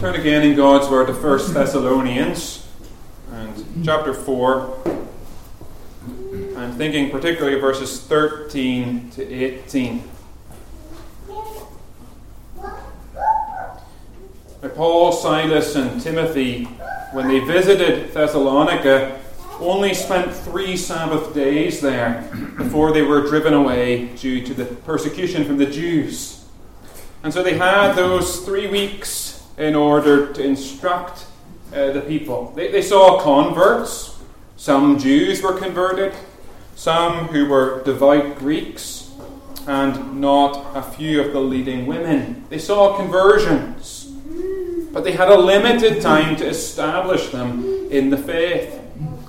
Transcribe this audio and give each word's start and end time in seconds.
turn 0.00 0.14
again 0.14 0.42
in 0.42 0.56
God's 0.56 0.88
Word 0.88 1.08
to 1.08 1.12
1 1.12 1.52
Thessalonians 1.52 2.66
and 3.32 3.84
chapter 3.84 4.14
4. 4.14 4.78
I'm 6.56 6.72
thinking 6.72 7.10
particularly 7.10 7.60
verses 7.60 8.00
13 8.00 9.10
to 9.10 9.30
18. 9.30 10.02
Now, 14.62 14.68
Paul, 14.74 15.12
Silas, 15.12 15.76
and 15.76 16.00
Timothy, 16.00 16.64
when 17.12 17.28
they 17.28 17.40
visited 17.40 18.14
Thessalonica, 18.14 19.20
only 19.60 19.92
spent 19.92 20.34
three 20.34 20.78
Sabbath 20.78 21.34
days 21.34 21.82
there 21.82 22.26
before 22.56 22.94
they 22.94 23.02
were 23.02 23.20
driven 23.28 23.52
away 23.52 24.06
due 24.16 24.42
to 24.46 24.54
the 24.54 24.64
persecution 24.64 25.44
from 25.44 25.58
the 25.58 25.66
Jews. 25.66 26.46
And 27.22 27.34
so 27.34 27.42
they 27.42 27.58
had 27.58 27.92
those 27.92 28.46
three 28.46 28.66
weeks 28.66 29.19
in 29.60 29.74
order 29.74 30.32
to 30.32 30.42
instruct 30.42 31.26
uh, 31.72 31.92
the 31.92 32.00
people. 32.00 32.52
They, 32.56 32.72
they 32.72 32.80
saw 32.82 33.20
converts. 33.20 34.18
Some 34.56 34.98
Jews 34.98 35.42
were 35.42 35.52
converted, 35.52 36.14
some 36.74 37.28
who 37.28 37.46
were 37.46 37.82
devout 37.84 38.38
Greeks, 38.38 39.10
and 39.66 40.20
not 40.20 40.74
a 40.74 40.82
few 40.82 41.20
of 41.20 41.32
the 41.32 41.40
leading 41.40 41.86
women. 41.86 42.44
They 42.48 42.58
saw 42.58 42.96
conversions, 42.96 44.06
but 44.92 45.04
they 45.04 45.12
had 45.12 45.28
a 45.28 45.36
limited 45.36 46.00
time 46.00 46.36
to 46.36 46.46
establish 46.46 47.28
them 47.28 47.88
in 47.90 48.08
the 48.08 48.16
faith. 48.16 48.80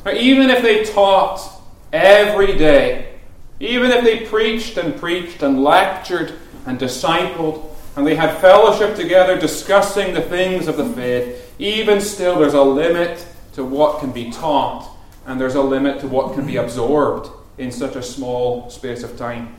Now, 0.06 0.14
even 0.14 0.50
if 0.50 0.64
they 0.64 0.86
taught 0.86 1.62
every 1.92 2.58
day, 2.58 3.20
even 3.60 3.92
if 3.92 4.04
they 4.04 4.26
preached 4.26 4.78
and 4.78 4.98
preached 4.98 5.44
and 5.44 5.62
lectured 5.62 6.40
and 6.66 6.80
discipled, 6.80 7.71
and 7.96 8.08
they 8.08 8.16
had 8.16 8.40
fellowship 8.40 8.96
together 8.96 9.40
discussing 9.40 10.14
the 10.14 10.22
things 10.22 10.68
of 10.68 10.78
the 10.78 10.86
faith, 10.86 11.54
even 11.60 12.00
still 12.00 12.40
there's 12.40 12.54
a 12.54 12.64
limit 12.64 13.26
to 13.54 13.66
what 13.66 14.00
can 14.00 14.12
be 14.12 14.32
taught, 14.32 14.90
and 15.26 15.40
there's 15.40 15.56
a 15.56 15.62
limit 15.62 16.00
to 16.00 16.08
what 16.08 16.34
can 16.34 16.46
be 16.46 16.56
absorbed 16.56 17.30
in 17.58 17.72
such 17.72 17.96
a 17.96 18.04
small 18.04 18.70
space 18.70 19.04
of 19.04 19.18
time. 19.18 19.56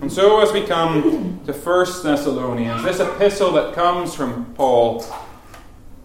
And 0.00 0.12
so, 0.12 0.40
as 0.40 0.52
we 0.52 0.66
come 0.66 1.40
to 1.46 1.52
1 1.52 1.86
Thessalonians, 2.02 2.82
this 2.82 3.00
epistle 3.00 3.52
that 3.52 3.74
comes 3.74 4.14
from 4.14 4.52
Paul, 4.54 5.04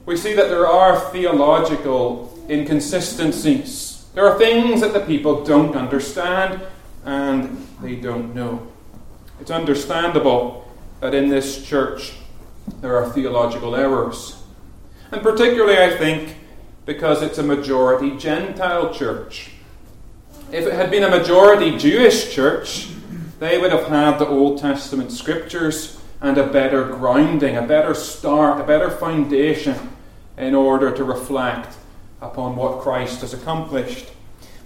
we 0.06 0.16
see 0.16 0.34
that 0.34 0.48
there 0.48 0.68
are 0.68 0.98
theological 1.12 2.32
inconsistencies. 2.50 4.06
There 4.14 4.26
are 4.26 4.38
things 4.38 4.82
that 4.82 4.94
the 4.94 5.02
people 5.02 5.44
don't 5.44 5.76
understand 5.76 6.62
and 7.04 7.68
they 7.82 7.96
don't 7.96 8.34
know. 8.34 8.66
It's 9.40 9.52
understandable 9.52 10.61
that 11.02 11.14
in 11.14 11.30
this 11.30 11.66
church 11.66 12.14
there 12.80 12.96
are 12.96 13.10
theological 13.10 13.76
errors. 13.76 14.42
And 15.12 15.22
particularly, 15.22 15.78
I 15.78 15.98
think, 15.98 16.38
because 16.86 17.22
it's 17.22 17.38
a 17.38 17.44
majority 17.44 18.18
Gentile 18.18 18.94
church. 18.94 19.52
If 20.52 20.66
it 20.66 20.74
had 20.74 20.90
been 20.90 21.04
a 21.04 21.10
majority 21.10 21.78
Jewish 21.78 22.34
church, 22.34 22.90
they 23.40 23.58
would 23.58 23.72
have 23.72 23.88
had 23.88 24.20
the 24.20 24.28
Old 24.28 24.60
Testament 24.60 25.12
scriptures 25.12 26.00
and 26.22 26.38
a 26.38 26.48
better 26.48 26.86
grounding, 26.86 27.58
a 27.58 27.62
better 27.62 27.94
start, 27.94 28.62
a 28.62 28.64
better 28.64 28.90
foundation 28.90 29.90
in 30.38 30.54
order 30.56 30.92
to 30.92 31.04
reflect 31.04 31.76
upon 32.22 32.56
what 32.56 32.82
Christ 32.82 33.22
has 33.22 33.34
accomplished. 33.34 34.12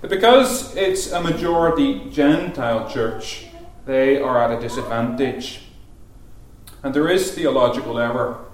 But 0.02 0.10
because 0.10 0.76
it's 0.76 1.12
a 1.12 1.22
majority 1.22 2.10
Gentile 2.10 2.90
church, 2.90 3.48
they 3.86 4.22
are 4.22 4.38
at 4.42 4.58
a 4.58 4.62
disadvantage. 4.62 5.65
And 6.86 6.94
there 6.94 7.10
is 7.10 7.32
theological 7.32 7.98
error. 7.98 8.46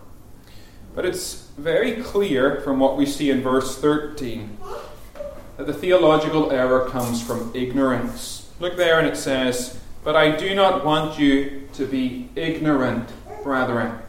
But 0.96 1.06
it's 1.06 1.50
very 1.58 2.02
clear 2.02 2.62
from 2.62 2.80
what 2.80 2.96
we 2.96 3.06
see 3.06 3.30
in 3.30 3.42
verse 3.42 3.78
13 3.78 4.58
that 5.58 5.68
the 5.68 5.74
theological 5.74 6.50
error 6.50 6.88
comes 6.88 7.22
from 7.22 7.52
ignorance. 7.54 8.50
Look 8.62 8.78
there, 8.78 9.00
and 9.00 9.06
it 9.06 9.18
says, 9.18 9.81
But 10.06 10.16
I 10.16 10.34
do 10.34 10.56
not 10.56 10.86
want 10.86 11.19
you 11.19 11.68
to 11.74 11.86
be 11.86 12.30
ignorant, 12.38 13.09
brethren. 13.44 14.00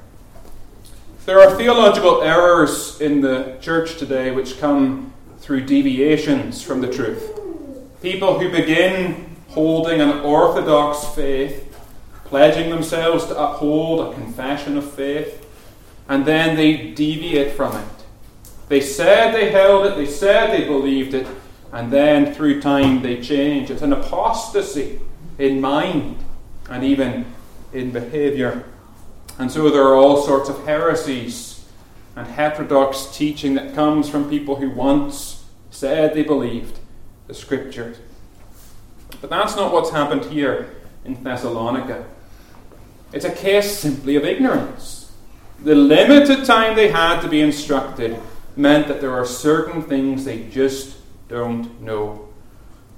There 1.26 1.40
are 1.40 1.56
theological 1.56 2.22
errors 2.22 3.00
in 3.00 3.22
the 3.22 3.58
church 3.60 3.96
today 3.96 4.30
which 4.30 4.60
come 4.60 5.12
through 5.40 5.66
deviations 5.66 6.62
from 6.62 6.80
the 6.80 6.92
truth. 6.92 7.40
People 8.00 8.38
who 8.38 8.52
begin 8.52 9.34
holding 9.48 10.00
an 10.00 10.20
orthodox 10.20 11.12
faith, 11.12 11.71
pledging 12.32 12.70
themselves 12.70 13.26
to 13.26 13.38
uphold 13.38 14.00
a 14.00 14.14
confession 14.14 14.78
of 14.78 14.90
faith, 14.90 15.46
and 16.08 16.24
then 16.24 16.56
they 16.56 16.90
deviate 16.92 17.52
from 17.54 17.76
it. 17.76 18.06
They 18.70 18.80
said 18.80 19.34
they 19.34 19.50
held 19.50 19.84
it, 19.84 19.96
they 19.96 20.06
said 20.06 20.50
they 20.50 20.66
believed 20.66 21.12
it, 21.12 21.26
and 21.72 21.92
then 21.92 22.32
through 22.32 22.62
time 22.62 23.02
they 23.02 23.20
change. 23.20 23.70
It's 23.70 23.82
an 23.82 23.92
apostasy 23.92 24.98
in 25.38 25.60
mind 25.60 26.24
and 26.70 26.82
even 26.82 27.26
in 27.74 27.90
behavior. 27.90 28.64
And 29.38 29.52
so 29.52 29.68
there 29.68 29.82
are 29.82 29.94
all 29.94 30.22
sorts 30.22 30.48
of 30.48 30.64
heresies 30.64 31.68
and 32.16 32.26
heterodox 32.26 33.14
teaching 33.14 33.52
that 33.56 33.74
comes 33.74 34.08
from 34.08 34.30
people 34.30 34.56
who 34.56 34.70
once 34.70 35.44
said 35.70 36.14
they 36.14 36.22
believed 36.22 36.78
the 37.26 37.34
scriptures. 37.34 37.98
But 39.20 39.28
that's 39.28 39.54
not 39.54 39.70
what's 39.70 39.90
happened 39.90 40.24
here 40.32 40.76
in 41.04 41.22
Thessalonica. 41.22 42.06
It's 43.12 43.24
a 43.24 43.32
case 43.32 43.78
simply 43.78 44.16
of 44.16 44.24
ignorance. 44.24 45.12
The 45.62 45.74
limited 45.74 46.44
time 46.44 46.74
they 46.74 46.88
had 46.88 47.20
to 47.20 47.28
be 47.28 47.40
instructed 47.40 48.18
meant 48.56 48.88
that 48.88 49.00
there 49.00 49.12
are 49.12 49.24
certain 49.24 49.82
things 49.82 50.24
they 50.24 50.48
just 50.48 50.96
don't 51.28 51.80
know. 51.80 52.28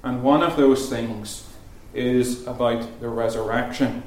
And 0.03 0.23
one 0.23 0.41
of 0.41 0.57
those 0.57 0.89
things 0.89 1.49
is 1.93 2.45
about 2.47 2.99
the 2.99 3.09
resurrection. 3.09 4.03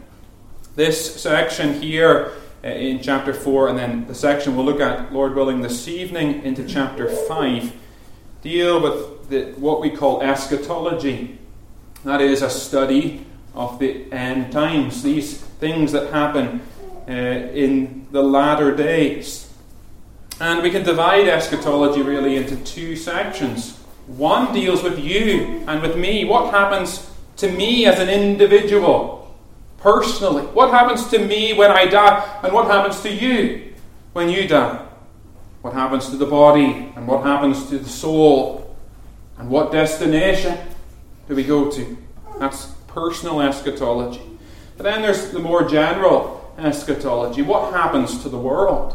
This 0.77 1.21
section 1.21 1.81
here 1.81 2.33
uh, 2.63 2.69
in 2.69 3.01
chapter 3.01 3.33
4, 3.33 3.69
and 3.69 3.79
then 3.79 4.07
the 4.07 4.15
section 4.15 4.57
we'll 4.57 4.65
look 4.65 4.81
at, 4.81 5.13
Lord 5.13 5.35
willing, 5.35 5.61
this 5.61 5.89
evening 5.89 6.43
into 6.43 6.67
chapter 6.67 7.09
5, 7.09 7.73
deal 8.43 8.81
with 8.81 9.29
the, 9.29 9.53
what 9.53 9.81
we 9.81 9.91
call 9.91 10.23
eschatology. 10.23 11.39
That 12.05 12.21
is 12.21 12.43
a 12.43 12.51
study 12.51 13.27
of 13.55 13.79
the 13.79 14.13
end 14.13 14.53
times, 14.53 15.03
these 15.03 15.48
things 15.59 15.93
that 15.93 16.13
happen 16.13 16.63
uh, 17.09 17.13
in 17.13 18.07
the 18.11 18.23
latter 18.23 18.75
days. 18.75 19.53
And 20.41 20.63
we 20.63 20.71
can 20.71 20.85
divide 20.85 21.29
eschatology 21.29 22.03
really 22.03 22.37
into 22.37 22.57
two 22.57 22.97
sections. 22.97 23.77
One 24.07 24.53
deals 24.53 24.83
with 24.83 24.99
you 24.99 25.65
and 25.67 25.83
with 25.83 25.97
me. 25.97 26.25
What 26.25 26.53
happens 26.53 27.11
to 27.39 27.51
me 27.51 27.87
as 27.87 27.99
an 27.99 28.09
individual? 28.09 29.19
personally. 29.79 30.43
What 30.43 30.71
happens 30.71 31.09
to 31.09 31.19
me 31.19 31.55
when 31.55 31.71
I 31.71 31.87
die, 31.87 32.41
and 32.43 32.53
what 32.53 32.67
happens 32.67 33.01
to 33.03 33.13
you 33.13 33.75
when 34.13 34.29
you 34.29 34.47
die? 34.47 34.85
What 35.63 35.73
happens 35.73 36.11
to 36.11 36.17
the 36.17 36.27
body, 36.27 36.93
and 36.95 37.07
what 37.07 37.25
happens 37.25 37.69
to 37.71 37.79
the 37.79 37.89
soul? 37.89 38.77
And 39.39 39.49
what 39.49 39.73
destination 39.73 40.59
do 41.29 41.35
we 41.35 41.45
go 41.45 41.71
to? 41.71 41.97
That's 42.39 42.67
personal 42.89 43.41
eschatology. 43.41 44.23
But 44.78 44.84
then 44.84 45.03
there's 45.03 45.33
the 45.33 45.41
more 45.41 45.69
general 45.69 46.55
eschatology. 46.56 47.43
What 47.43 47.72
happens 47.72 48.22
to 48.22 48.28
the 48.28 48.39
world? 48.39 48.93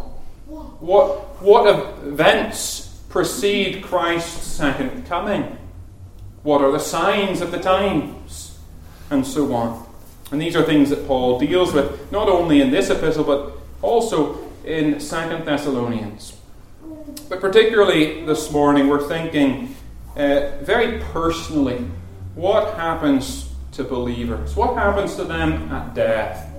What, 0.47 1.41
what 1.41 1.67
events 2.05 3.01
precede 3.09 3.83
Christ's 3.83 4.47
second 4.47 5.05
coming? 5.05 5.57
What 6.43 6.61
are 6.61 6.71
the 6.71 6.79
signs 6.79 7.41
of 7.41 7.51
the 7.51 7.59
times? 7.59 8.57
And 9.09 9.27
so 9.27 9.53
on. 9.53 9.85
And 10.31 10.41
these 10.41 10.55
are 10.55 10.63
things 10.63 10.89
that 10.89 11.05
Paul 11.05 11.37
deals 11.37 11.73
with, 11.73 12.09
not 12.13 12.29
only 12.29 12.61
in 12.61 12.71
this 12.71 12.89
epistle, 12.89 13.25
but 13.25 13.51
also 13.81 14.39
in 14.63 15.01
Second 15.01 15.45
Thessalonians. 15.45 16.37
But 17.27 17.41
particularly 17.41 18.25
this 18.25 18.51
morning, 18.51 18.87
we're 18.87 19.05
thinking 19.05 19.75
uh, 20.15 20.57
very 20.61 20.99
personally 21.11 21.85
what 22.35 22.75
happens 22.75 23.42
to 23.73 23.83
believers? 23.83 24.55
What 24.55 24.75
happens 24.75 25.15
to 25.15 25.23
them 25.23 25.71
at 25.71 25.93
death? 25.93 26.49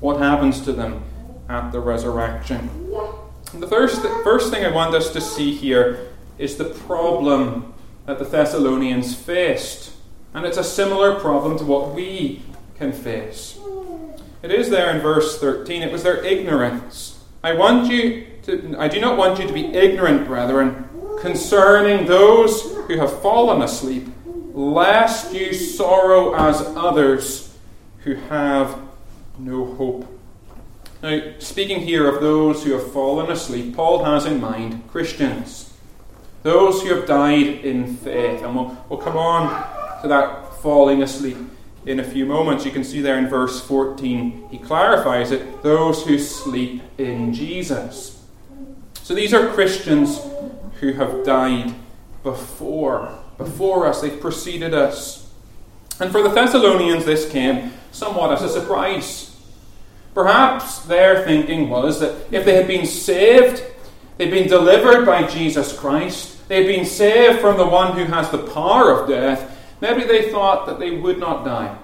What 0.00 0.20
happens 0.20 0.60
to 0.62 0.72
them 0.72 1.02
at 1.48 1.70
the 1.70 1.80
resurrection? 1.80 2.68
The 3.52 3.66
first, 3.66 4.02
first 4.24 4.52
thing 4.52 4.64
I 4.64 4.70
want 4.70 4.94
us 4.94 5.10
to 5.12 5.20
see 5.20 5.54
here 5.54 6.08
is 6.38 6.56
the 6.56 6.64
problem 6.64 7.74
that 8.06 8.18
the 8.18 8.24
Thessalonians 8.24 9.14
faced. 9.14 9.92
And 10.34 10.44
it's 10.44 10.58
a 10.58 10.64
similar 10.64 11.20
problem 11.20 11.56
to 11.58 11.64
what 11.64 11.94
we 11.94 12.42
confess. 12.76 13.58
It 14.42 14.50
is 14.50 14.68
there 14.68 14.94
in 14.94 15.00
verse 15.00 15.38
13. 15.38 15.82
It 15.82 15.92
was 15.92 16.02
their 16.02 16.22
ignorance. 16.22 17.24
I 17.42 17.52
want 17.54 17.90
you 17.90 18.26
to 18.42 18.76
I 18.78 18.88
do 18.88 19.00
not 19.00 19.16
want 19.16 19.38
you 19.38 19.46
to 19.46 19.52
be 19.52 19.66
ignorant, 19.66 20.26
brethren, 20.26 20.88
concerning 21.20 22.06
those 22.06 22.62
who 22.62 22.98
have 22.98 23.22
fallen 23.22 23.62
asleep, 23.62 24.08
lest 24.54 25.34
you 25.34 25.52
sorrow 25.52 26.34
as 26.34 26.60
others 26.76 27.56
who 27.98 28.14
have 28.14 28.78
no 29.36 29.66
hope. 29.74 30.06
Now, 31.02 31.32
speaking 31.40 31.80
here 31.80 32.08
of 32.08 32.22
those 32.22 32.64
who 32.64 32.72
have 32.72 32.92
fallen 32.92 33.30
asleep, 33.30 33.74
Paul 33.74 34.04
has 34.04 34.24
in 34.24 34.40
mind 34.40 34.88
Christians, 34.88 35.74
those 36.44 36.82
who 36.82 36.94
have 36.94 37.06
died 37.06 37.46
in 37.46 37.96
faith. 37.96 38.42
And 38.42 38.54
we'll, 38.54 38.84
we'll 38.88 39.00
come 39.00 39.16
on 39.16 40.02
to 40.02 40.08
that 40.08 40.54
falling 40.62 41.02
asleep 41.02 41.36
in 41.84 41.98
a 41.98 42.04
few 42.04 42.24
moments. 42.24 42.64
You 42.64 42.70
can 42.70 42.84
see 42.84 43.00
there 43.00 43.18
in 43.18 43.28
verse 43.28 43.60
14, 43.60 44.48
he 44.50 44.58
clarifies 44.58 45.32
it 45.32 45.62
those 45.62 46.06
who 46.06 46.18
sleep 46.18 46.82
in 46.96 47.34
Jesus. 47.34 48.24
So 49.02 49.14
these 49.14 49.34
are 49.34 49.48
Christians 49.48 50.20
who 50.80 50.92
have 50.92 51.24
died 51.24 51.74
before, 52.22 53.18
before 53.38 53.86
us, 53.86 54.00
they've 54.00 54.20
preceded 54.20 54.74
us. 54.74 55.30
And 56.00 56.10
for 56.10 56.22
the 56.22 56.28
Thessalonians, 56.28 57.04
this 57.04 57.30
came 57.30 57.72
somewhat 57.92 58.32
as 58.32 58.42
a 58.42 58.48
surprise. 58.48 59.30
Perhaps 60.14 60.80
their 60.80 61.24
thinking 61.24 61.68
was 61.68 62.00
that 62.00 62.32
if 62.32 62.44
they 62.44 62.54
had 62.54 62.68
been 62.68 62.86
saved, 62.86 63.62
they'd 64.16 64.30
been 64.30 64.48
delivered 64.48 65.04
by 65.04 65.26
Jesus 65.26 65.76
Christ, 65.76 66.48
they'd 66.48 66.66
been 66.66 66.86
saved 66.86 67.40
from 67.40 67.56
the 67.56 67.66
one 67.66 67.96
who 67.96 68.04
has 68.04 68.30
the 68.30 68.38
power 68.38 68.90
of 68.90 69.08
death, 69.08 69.58
maybe 69.80 70.04
they 70.04 70.30
thought 70.30 70.66
that 70.66 70.78
they 70.78 70.92
would 70.92 71.18
not 71.18 71.44
die. 71.44 71.76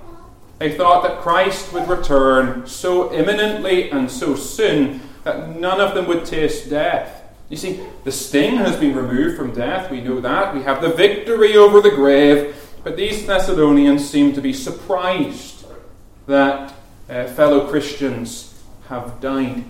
They 0.58 0.76
thought 0.76 1.02
that 1.04 1.22
Christ 1.22 1.72
would 1.72 1.88
return 1.88 2.66
so 2.66 3.12
imminently 3.12 3.90
and 3.90 4.10
so 4.10 4.36
soon 4.36 5.00
that 5.24 5.56
none 5.56 5.80
of 5.80 5.94
them 5.94 6.06
would 6.06 6.26
taste 6.26 6.68
death. 6.68 7.19
You 7.50 7.56
see, 7.56 7.80
the 8.04 8.12
sting 8.12 8.56
has 8.56 8.76
been 8.76 8.94
removed 8.94 9.36
from 9.36 9.52
death, 9.52 9.90
we 9.90 10.00
know 10.00 10.20
that. 10.20 10.54
We 10.54 10.62
have 10.62 10.80
the 10.80 10.90
victory 10.90 11.56
over 11.56 11.80
the 11.80 11.90
grave. 11.90 12.56
But 12.84 12.96
these 12.96 13.26
Thessalonians 13.26 14.08
seem 14.08 14.32
to 14.34 14.40
be 14.40 14.52
surprised 14.52 15.66
that 16.26 16.72
uh, 17.08 17.26
fellow 17.26 17.68
Christians 17.68 18.62
have 18.88 19.20
died. 19.20 19.64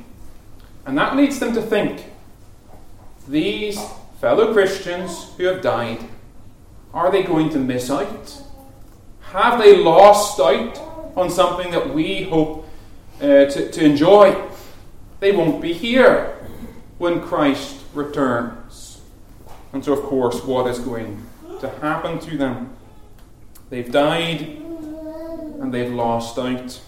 And 0.85 0.97
that 0.99 1.17
leads 1.17 1.41
them 1.41 1.55
to 1.55 1.62
think 1.62 2.05
these 3.27 3.81
fellow 4.21 4.53
Christians 4.53 5.32
who 5.38 5.44
have 5.44 5.62
died, 5.62 6.05
are 6.93 7.11
they 7.11 7.23
going 7.23 7.49
to 7.50 7.59
miss 7.59 7.91
out? 7.91 8.43
Have 9.21 9.59
they 9.59 9.79
lost 9.79 10.38
out 10.38 10.79
on 11.17 11.31
something 11.31 11.71
that 11.71 11.94
we 11.94 12.25
hope 12.25 12.69
uh, 13.21 13.47
to, 13.47 13.71
to 13.71 13.85
enjoy? 13.85 14.37
They 15.21 15.32
won't 15.32 15.62
be 15.62 15.73
here 15.73 16.37
when 17.00 17.19
Christ 17.19 17.81
returns. 17.94 19.00
And 19.73 19.82
so, 19.82 19.94
of 19.94 20.02
course, 20.02 20.44
what 20.44 20.67
is 20.67 20.79
going 20.79 21.25
to 21.61 21.70
happen 21.81 22.19
to 22.19 22.37
them? 22.37 22.76
They've 23.70 23.91
died 23.91 24.43
and 24.43 25.73
they've 25.73 25.91
lost 25.91 26.38
out. 26.38 26.79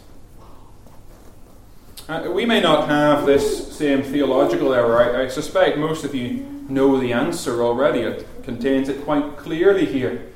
Uh, 2.10 2.30
we 2.30 2.44
may 2.44 2.60
not 2.60 2.88
have 2.88 3.24
this 3.24 3.74
same 3.74 4.02
theological 4.02 4.74
error. 4.74 5.16
I, 5.16 5.22
I, 5.22 5.28
suspect 5.28 5.78
most 5.78 6.04
of 6.04 6.14
you 6.14 6.66
know 6.68 7.00
the 7.00 7.14
answer 7.14 7.62
already. 7.62 8.00
It 8.00 8.26
contains 8.42 8.90
it 8.90 9.04
quite 9.04 9.38
clearly 9.38 9.86
here 9.86 10.30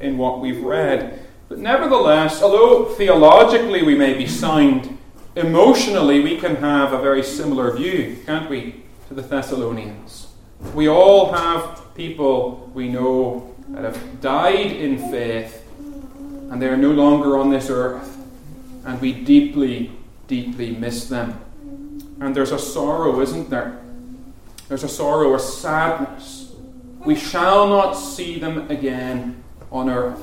in 0.00 0.16
what 0.16 0.40
we've 0.40 0.62
read. 0.62 1.26
But 1.50 1.58
nevertheless, 1.58 2.40
although 2.40 2.86
theologically 2.86 3.82
we 3.82 3.96
may 3.96 4.14
be 4.14 4.26
sound, 4.26 4.96
emotionally 5.36 6.20
we 6.20 6.38
can 6.38 6.56
have 6.56 6.94
a 6.94 7.02
very 7.02 7.22
similar 7.22 7.76
view, 7.76 8.16
can't 8.24 8.48
we, 8.48 8.84
to 9.10 9.14
the 9.14 9.22
Thessalonians? 9.22 10.28
We 10.72 10.88
all 10.88 11.32
have 11.32 11.94
people 11.96 12.70
we 12.72 12.88
know 12.88 13.52
that 13.70 13.82
have 13.82 14.20
died 14.20 14.70
in 14.70 15.10
faith 15.10 15.66
and 16.50 16.62
they 16.62 16.68
are 16.68 16.76
no 16.76 16.92
longer 16.92 17.36
on 17.36 17.50
this 17.50 17.70
earth, 17.70 18.18
and 18.84 19.00
we 19.00 19.12
deeply 19.12 19.90
deeply 20.28 20.70
miss 20.70 21.08
them. 21.08 21.40
And 22.20 22.34
there's 22.34 22.52
a 22.52 22.58
sorrow, 22.58 23.20
isn't 23.20 23.50
there? 23.50 23.80
There's 24.68 24.84
a 24.84 24.88
sorrow, 24.88 25.34
a 25.34 25.40
sadness. 25.40 26.52
We 27.04 27.16
shall 27.16 27.66
not 27.66 27.94
see 27.94 28.38
them 28.38 28.70
again 28.70 29.42
on 29.72 29.90
earth. 29.90 30.20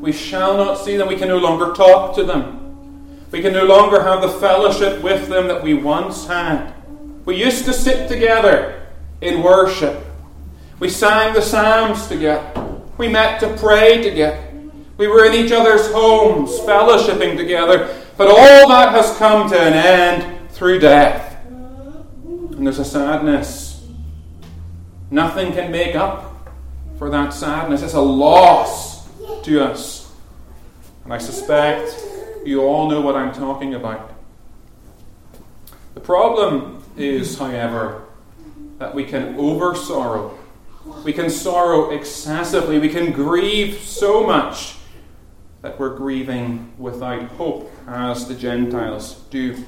We 0.00 0.10
shall 0.10 0.56
not 0.56 0.78
see 0.78 0.96
them. 0.96 1.06
We 1.06 1.16
can 1.16 1.28
no 1.28 1.38
longer 1.38 1.72
talk 1.74 2.16
to 2.16 2.24
them. 2.24 3.26
We 3.30 3.40
can 3.40 3.52
no 3.52 3.64
longer 3.64 4.02
have 4.02 4.20
the 4.20 4.28
fellowship 4.28 5.00
with 5.00 5.28
them 5.28 5.46
that 5.46 5.62
we 5.62 5.74
once 5.74 6.26
had. 6.26 6.74
We 7.30 7.36
used 7.36 7.64
to 7.66 7.72
sit 7.72 8.08
together 8.08 8.88
in 9.20 9.40
worship. 9.40 10.04
We 10.80 10.88
sang 10.88 11.32
the 11.32 11.40
Psalms 11.40 12.08
together. 12.08 12.82
We 12.98 13.06
met 13.06 13.38
to 13.38 13.56
pray 13.56 14.02
together. 14.02 14.44
We 14.96 15.06
were 15.06 15.24
in 15.26 15.34
each 15.34 15.52
other's 15.52 15.92
homes, 15.92 16.50
fellowshipping 16.58 17.36
together. 17.36 17.96
But 18.16 18.26
all 18.26 18.68
that 18.70 18.92
has 18.94 19.16
come 19.16 19.48
to 19.48 19.56
an 19.56 19.74
end 19.74 20.50
through 20.50 20.80
death. 20.80 21.40
And 21.44 22.66
there's 22.66 22.80
a 22.80 22.84
sadness. 22.84 23.86
Nothing 25.12 25.52
can 25.52 25.70
make 25.70 25.94
up 25.94 26.50
for 26.98 27.10
that 27.10 27.32
sadness. 27.32 27.82
It's 27.82 27.94
a 27.94 28.00
loss 28.00 29.08
to 29.44 29.64
us. 29.64 30.12
And 31.04 31.12
I 31.12 31.18
suspect 31.18 31.94
you 32.44 32.62
all 32.62 32.90
know 32.90 33.00
what 33.00 33.14
I'm 33.14 33.32
talking 33.32 33.76
about. 33.76 34.14
The 35.94 36.00
problem 36.00 36.79
is, 36.96 37.38
however, 37.38 38.02
that 38.78 38.94
we 38.94 39.04
can 39.04 39.36
over 39.36 39.74
sorrow. 39.74 40.38
We 41.04 41.12
can 41.12 41.30
sorrow 41.30 41.90
excessively. 41.90 42.78
We 42.78 42.88
can 42.88 43.12
grieve 43.12 43.80
so 43.80 44.26
much 44.26 44.76
that 45.62 45.78
we're 45.78 45.94
grieving 45.96 46.72
without 46.78 47.22
hope, 47.32 47.70
as 47.86 48.26
the 48.26 48.34
Gentiles 48.34 49.22
do. 49.30 49.62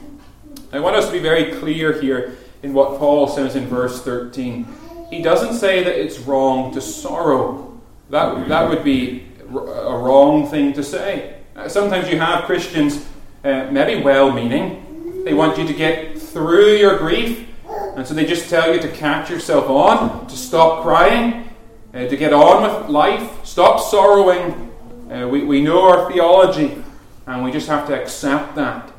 I 0.72 0.80
want 0.80 0.96
us 0.96 1.06
to 1.06 1.12
be 1.12 1.18
very 1.18 1.52
clear 1.52 2.00
here 2.00 2.38
in 2.62 2.72
what 2.72 2.98
Paul 2.98 3.28
says 3.28 3.56
in 3.56 3.66
verse 3.66 4.02
13. 4.02 4.66
He 5.10 5.20
doesn't 5.20 5.54
say 5.54 5.82
that 5.84 6.00
it's 6.00 6.18
wrong 6.20 6.72
to 6.72 6.80
sorrow. 6.80 7.78
That, 8.08 8.48
that 8.48 8.68
would 8.68 8.82
be 8.82 9.26
a 9.50 9.96
wrong 9.96 10.48
thing 10.48 10.72
to 10.72 10.82
say. 10.82 11.36
Sometimes 11.68 12.08
you 12.08 12.18
have 12.18 12.44
Christians, 12.44 13.06
uh, 13.44 13.68
maybe 13.70 14.02
well 14.02 14.32
meaning, 14.32 15.24
they 15.24 15.34
want 15.34 15.58
you 15.58 15.66
to 15.66 15.74
get 15.74 16.11
through 16.32 16.76
your 16.76 16.98
grief, 16.98 17.48
and 17.96 18.06
so 18.06 18.14
they 18.14 18.24
just 18.24 18.48
tell 18.48 18.74
you 18.74 18.80
to 18.80 18.88
catch 18.88 19.30
yourself 19.30 19.68
on, 19.68 20.26
to 20.26 20.36
stop 20.36 20.82
crying, 20.82 21.48
uh, 21.94 22.06
to 22.06 22.16
get 22.16 22.32
on 22.32 22.62
with 22.62 22.88
life, 22.88 23.44
stop 23.44 23.80
sorrowing 23.80 24.72
uh, 25.12 25.28
we, 25.28 25.44
we 25.44 25.60
know 25.60 25.82
our 25.82 26.10
theology, 26.10 26.82
and 27.26 27.44
we 27.44 27.52
just 27.52 27.68
have 27.68 27.86
to 27.86 28.00
accept 28.00 28.54
that. 28.54 28.90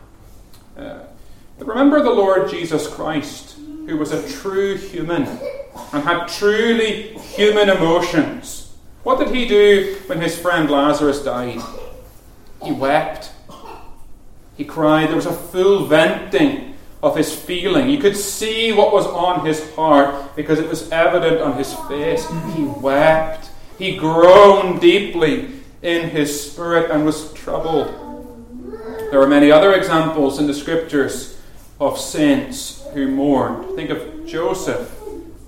Uh, 0.77 0.99
but 1.57 1.67
remember 1.67 2.03
the 2.03 2.11
Lord 2.11 2.51
Jesus 2.51 2.87
Christ, 2.87 3.57
who 3.87 3.97
was 3.97 4.11
a 4.11 4.29
true 4.31 4.77
human 4.77 5.23
and 5.91 6.03
had 6.03 6.27
truly 6.27 7.17
human 7.17 7.67
emotions. 7.67 8.75
What 9.01 9.17
did 9.17 9.33
he 9.33 9.47
do 9.47 9.97
when 10.05 10.21
his 10.21 10.37
friend 10.37 10.69
Lazarus 10.69 11.23
died? 11.23 11.61
He 12.61 12.71
wept. 12.71 13.31
He 14.55 14.65
cried. 14.65 15.09
There 15.09 15.15
was 15.15 15.25
a 15.25 15.33
full 15.33 15.87
venting 15.87 16.72
of 17.03 17.17
his 17.17 17.35
feeling. 17.35 17.89
You 17.89 17.97
could 17.97 18.15
see 18.15 18.71
what 18.71 18.93
was 18.93 19.05
on 19.05 19.45
his 19.45 19.71
heart 19.75 20.37
because 20.37 20.57
it 20.57 20.69
was 20.69 20.89
evident 20.89 21.41
on 21.41 21.57
his 21.57 21.73
face. 21.89 22.25
He 22.55 22.63
wept. 22.63 23.49
He 23.77 23.97
groaned 23.97 24.79
deeply 24.79 25.59
in 25.81 26.09
his 26.09 26.49
spirit 26.51 26.89
and 26.89 27.05
was 27.05 27.33
troubled. 27.33 27.87
There 29.11 29.21
are 29.21 29.27
many 29.27 29.51
other 29.51 29.73
examples 29.73 30.39
in 30.39 30.47
the 30.47 30.53
scriptures 30.53 31.41
of 31.77 31.99
saints 31.99 32.85
who 32.93 33.09
mourned. 33.09 33.75
Think 33.75 33.89
of 33.89 34.25
Joseph 34.25 34.89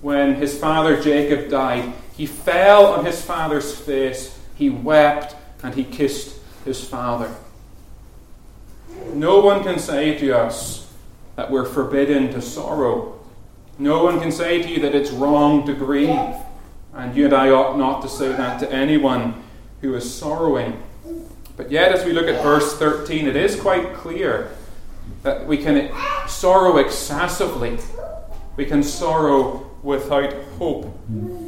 when 0.02 0.34
his 0.34 0.58
father 0.58 1.00
Jacob 1.00 1.48
died. 1.48 1.94
He 2.14 2.26
fell 2.26 2.86
on 2.86 3.06
his 3.06 3.22
father's 3.22 3.74
face, 3.74 4.38
he 4.56 4.68
wept, 4.68 5.34
and 5.62 5.74
he 5.74 5.84
kissed 5.84 6.38
his 6.66 6.84
father. 6.86 7.34
No 9.14 9.40
one 9.40 9.62
can 9.62 9.78
say 9.78 10.18
to 10.18 10.36
us 10.36 10.85
that 11.36 11.50
we're 11.50 11.64
forbidden 11.64 12.32
to 12.32 12.42
sorrow. 12.42 13.20
No 13.78 14.02
one 14.02 14.18
can 14.20 14.32
say 14.32 14.62
to 14.62 14.68
you 14.68 14.80
that 14.80 14.94
it's 14.94 15.10
wrong 15.10 15.66
to 15.66 15.74
grieve. 15.74 16.34
And 16.94 17.14
you 17.14 17.26
and 17.26 17.34
I 17.34 17.50
ought 17.50 17.78
not 17.78 18.00
to 18.02 18.08
say 18.08 18.28
that 18.28 18.58
to 18.60 18.72
anyone 18.72 19.42
who 19.82 19.94
is 19.94 20.12
sorrowing. 20.12 20.82
But 21.56 21.70
yet, 21.70 21.92
as 21.92 22.04
we 22.04 22.12
look 22.12 22.26
at 22.26 22.42
verse 22.42 22.76
13, 22.78 23.28
it 23.28 23.36
is 23.36 23.60
quite 23.60 23.94
clear 23.94 24.50
that 25.22 25.46
we 25.46 25.58
can 25.58 25.94
sorrow 26.26 26.78
excessively. 26.78 27.78
We 28.56 28.64
can 28.64 28.82
sorrow 28.82 29.70
without 29.82 30.32
hope, 30.58 30.98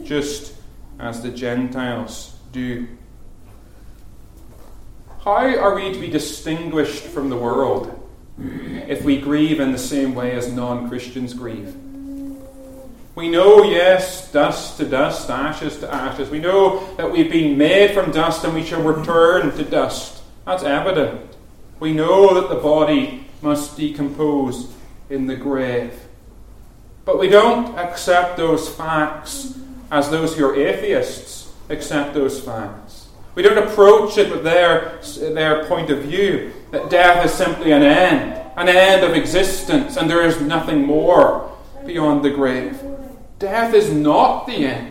just 0.04 0.54
as 0.99 1.23
the 1.23 1.30
Gentiles 1.30 2.37
do. 2.52 2.87
How 5.21 5.57
are 5.59 5.75
we 5.75 5.92
to 5.92 5.99
be 5.99 6.09
distinguished 6.09 7.04
from 7.04 7.30
the 7.30 7.37
world 7.37 7.98
if 8.40 9.02
we 9.02 9.21
grieve 9.21 9.61
in 9.61 9.73
the 9.73 9.78
same 9.78 10.14
way 10.14 10.33
as 10.33 10.52
non 10.52 10.88
Christians 10.88 11.35
grieve? 11.35 11.75
We 13.14 13.28
know, 13.28 13.64
yes, 13.64 14.30
dust 14.30 14.76
to 14.76 14.85
dust, 14.85 15.28
ashes 15.28 15.78
to 15.78 15.92
ashes. 15.92 16.30
We 16.30 16.38
know 16.38 16.95
that 16.95 17.11
we've 17.11 17.30
been 17.30 17.59
made 17.59 17.90
from 17.92 18.12
dust 18.12 18.45
and 18.45 18.54
we 18.54 18.62
shall 18.62 18.83
return 18.83 19.57
to 19.57 19.64
dust. 19.64 20.23
That's 20.47 20.62
evident. 20.62 21.21
We 21.80 21.92
know 21.92 22.40
that 22.40 22.49
the 22.49 22.61
body 22.61 23.26
must 23.42 23.76
decompose 23.76 24.73
in 25.11 25.26
the 25.26 25.35
grave. 25.35 25.92
But 27.04 27.18
we 27.18 27.28
don't 27.28 27.76
accept 27.76 28.37
those 28.37 28.68
facts 28.68 29.59
as 29.90 30.11
those 30.11 30.37
who 30.37 30.47
are 30.47 30.54
atheists 30.54 31.52
accept 31.71 32.14
those 32.14 32.40
facts. 32.40 32.88
We 33.38 33.45
don't 33.45 33.68
approach 33.71 34.18
it 34.18 34.33
with 34.33 34.42
their, 34.42 34.99
their 35.33 35.64
point 35.66 35.90
of 35.90 36.02
view 36.02 36.52
that 36.73 36.90
death 36.90 37.25
is 37.25 37.33
simply 37.33 37.71
an 37.71 37.85
end, 37.85 38.33
an 38.57 38.68
end 38.68 39.04
of 39.04 39.12
existence, 39.12 39.97
and 39.97 40.11
there 40.11 40.26
is 40.26 40.40
nothing 40.40 40.85
more 40.85 41.57
beyond 41.87 42.25
the 42.25 42.30
grave. 42.30 42.83
Death 43.38 43.75
is 43.75 43.92
not 43.92 44.49
the 44.49 44.66
end. 44.66 44.90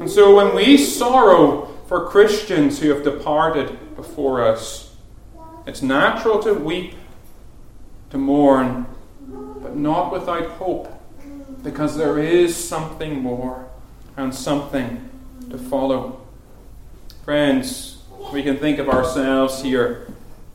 And 0.00 0.10
so 0.10 0.36
when 0.36 0.54
we 0.54 0.76
sorrow 0.76 1.74
for 1.86 2.10
Christians 2.10 2.78
who 2.78 2.90
have 2.90 3.02
departed 3.02 3.96
before 3.96 4.44
us, 4.46 4.94
it's 5.66 5.80
natural 5.80 6.42
to 6.42 6.52
weep, 6.52 6.92
to 8.10 8.18
mourn, 8.18 8.84
but 9.62 9.76
not 9.76 10.12
without 10.12 10.50
hope, 10.50 10.92
because 11.62 11.96
there 11.96 12.18
is 12.18 12.54
something 12.54 13.22
more 13.22 13.66
and 14.14 14.34
something 14.34 15.08
to 15.48 15.56
follow. 15.56 16.20
Friends, 17.26 18.04
we 18.32 18.44
can 18.44 18.56
think 18.56 18.78
of 18.78 18.88
ourselves 18.88 19.60
here, 19.60 20.06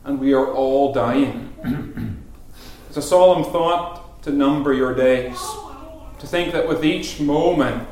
and 0.04 0.18
we 0.18 0.32
are 0.32 0.50
all 0.54 0.90
dying. 0.94 1.52
it's 2.88 2.96
a 2.96 3.02
solemn 3.02 3.44
thought 3.44 4.22
to 4.22 4.30
number 4.30 4.72
your 4.72 4.94
days, 4.94 5.38
to 6.18 6.26
think 6.26 6.54
that 6.54 6.66
with 6.66 6.82
each 6.82 7.20
moment, 7.20 7.86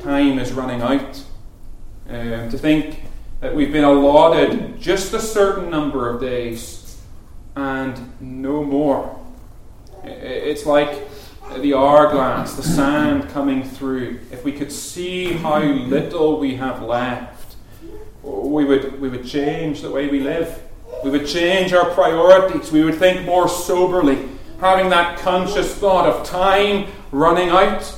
time 0.00 0.38
is 0.38 0.52
running 0.52 0.82
out, 0.82 1.24
um, 2.10 2.50
to 2.50 2.58
think 2.58 3.04
that 3.40 3.54
we've 3.54 3.72
been 3.72 3.84
allotted 3.84 4.78
just 4.78 5.14
a 5.14 5.18
certain 5.18 5.70
number 5.70 6.06
of 6.06 6.20
days 6.20 7.00
and 7.56 8.20
no 8.20 8.62
more. 8.62 9.18
It's 10.04 10.66
like 10.66 11.08
the 11.56 11.72
hourglass, 11.72 12.52
the 12.52 12.62
sand 12.64 13.30
coming 13.30 13.62
through. 13.62 14.20
If 14.30 14.44
we 14.44 14.52
could 14.52 14.70
see 14.70 15.32
how 15.32 15.62
little 15.62 16.38
we 16.38 16.56
have 16.56 16.82
left, 16.82 17.39
we 18.22 18.64
would, 18.64 19.00
we 19.00 19.08
would 19.08 19.26
change 19.26 19.82
the 19.82 19.90
way 19.90 20.08
we 20.08 20.20
live. 20.20 20.62
We 21.04 21.10
would 21.10 21.26
change 21.26 21.72
our 21.72 21.90
priorities. 21.90 22.70
We 22.70 22.84
would 22.84 22.96
think 22.96 23.24
more 23.24 23.48
soberly, 23.48 24.28
having 24.60 24.90
that 24.90 25.18
conscious 25.18 25.74
thought 25.74 26.06
of 26.06 26.26
time 26.26 26.88
running 27.10 27.48
out, 27.48 27.96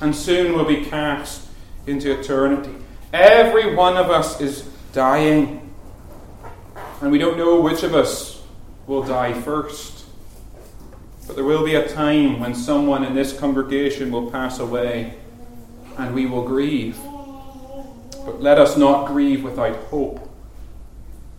and 0.00 0.14
soon 0.14 0.54
we'll 0.54 0.64
be 0.64 0.84
cast 0.84 1.46
into 1.86 2.18
eternity. 2.18 2.74
Every 3.12 3.74
one 3.74 3.96
of 3.96 4.10
us 4.10 4.40
is 4.40 4.68
dying, 4.92 5.72
and 7.00 7.12
we 7.12 7.18
don't 7.18 7.38
know 7.38 7.60
which 7.60 7.82
of 7.82 7.94
us 7.94 8.42
will 8.86 9.02
die 9.02 9.32
first. 9.32 10.04
But 11.26 11.36
there 11.36 11.44
will 11.44 11.64
be 11.64 11.76
a 11.76 11.88
time 11.88 12.40
when 12.40 12.56
someone 12.56 13.04
in 13.04 13.14
this 13.14 13.38
congregation 13.38 14.10
will 14.10 14.32
pass 14.32 14.58
away 14.58 15.14
and 15.96 16.12
we 16.12 16.26
will 16.26 16.44
grieve. 16.44 16.98
But 18.24 18.40
let 18.40 18.58
us 18.58 18.76
not 18.76 19.06
grieve 19.06 19.42
without 19.44 19.76
hope. 19.84 20.28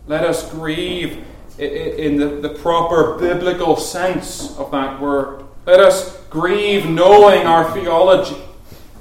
Let 0.06 0.24
us 0.24 0.50
grieve 0.50 1.24
in 1.58 2.16
the, 2.40 2.48
proper 2.48 3.18
biblical 3.18 3.76
sense 3.76 4.56
of 4.56 4.70
that 4.72 5.00
word. 5.00 5.44
Let 5.66 5.80
us 5.80 6.18
grieve 6.26 6.86
knowing 6.86 7.46
our 7.46 7.70
theology, 7.72 8.42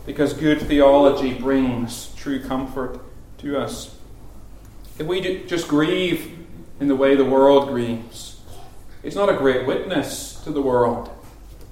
because 0.05 0.33
good 0.33 0.61
theology 0.61 1.33
brings 1.33 2.13
true 2.15 2.39
comfort 2.43 2.99
to 3.39 3.57
us. 3.57 3.95
If 4.99 5.07
we 5.07 5.43
just 5.45 5.67
grieve 5.67 6.37
in 6.79 6.87
the 6.87 6.95
way 6.95 7.15
the 7.15 7.25
world 7.25 7.69
grieves, 7.69 8.39
it's 9.01 9.15
not 9.15 9.29
a 9.29 9.33
great 9.33 9.65
witness 9.65 10.39
to 10.43 10.51
the 10.51 10.61
world. 10.61 11.09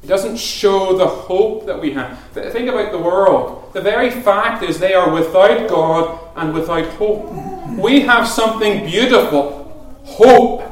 It 0.01 0.07
doesn't 0.07 0.37
show 0.37 0.97
the 0.97 1.07
hope 1.07 1.65
that 1.65 1.79
we 1.79 1.91
have. 1.91 2.17
Think 2.31 2.69
about 2.69 2.91
the 2.91 2.99
world. 2.99 3.73
The 3.73 3.81
very 3.81 4.09
fact 4.09 4.63
is 4.63 4.79
they 4.79 4.93
are 4.93 5.11
without 5.11 5.67
God 5.69 6.19
and 6.35 6.53
without 6.53 6.85
hope. 6.93 7.31
We 7.77 8.01
have 8.01 8.27
something 8.27 8.85
beautiful 8.85 10.01
hope, 10.05 10.63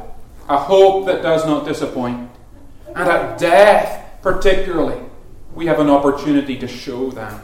a 0.48 0.58
hope 0.58 1.06
that 1.08 1.22
does 1.22 1.46
not 1.46 1.66
disappoint. 1.66 2.30
And 2.96 3.10
at 3.10 3.38
death, 3.38 4.22
particularly, 4.22 5.02
we 5.54 5.66
have 5.66 5.80
an 5.80 5.90
opportunity 5.90 6.58
to 6.60 6.68
show 6.68 7.12
that. 7.12 7.42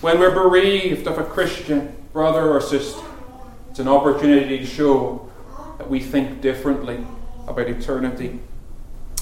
When 0.00 0.18
we're 0.18 0.34
bereaved 0.34 1.06
of 1.06 1.18
a 1.18 1.24
Christian 1.24 1.94
brother 2.12 2.50
or 2.50 2.60
sister, 2.60 3.04
it's 3.70 3.78
an 3.78 3.88
opportunity 3.88 4.58
to 4.58 4.66
show 4.66 5.30
that 5.76 5.90
we 5.90 6.00
think 6.00 6.40
differently 6.40 7.04
about 7.46 7.68
eternity 7.68 8.40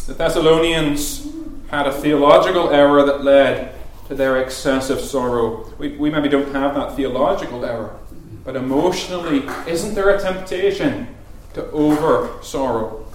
the 0.06 0.14
Thessalonians 0.14 1.26
had 1.70 1.87
a 1.87 1.92
theological 1.92 2.70
error 2.70 3.04
that 3.04 3.25
led 3.25 3.75
to 4.08 4.14
their 4.14 4.40
excessive 4.42 5.00
sorrow. 5.00 5.73
We, 5.78 5.96
we 5.96 6.11
maybe 6.11 6.28
don't 6.28 6.52
have 6.52 6.75
that 6.75 6.94
theological 6.94 7.64
error, 7.64 7.99
but 8.44 8.56
emotionally, 8.56 9.44
isn't 9.66 9.94
there 9.94 10.11
a 10.11 10.20
temptation 10.20 11.08
to 11.54 11.68
over 11.70 12.42
sorrow? 12.42 13.06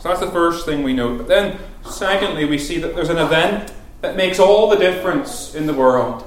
So 0.00 0.08
that's 0.08 0.20
the 0.20 0.30
first 0.30 0.66
thing 0.66 0.82
we 0.82 0.92
note. 0.92 1.18
But 1.18 1.28
then, 1.28 1.58
secondly, 1.88 2.44
we 2.44 2.58
see 2.58 2.78
that 2.78 2.94
there's 2.94 3.10
an 3.10 3.18
event 3.18 3.72
that 4.00 4.16
makes 4.16 4.40
all 4.40 4.68
the 4.68 4.76
difference 4.76 5.54
in 5.54 5.66
the 5.66 5.74
world, 5.74 6.26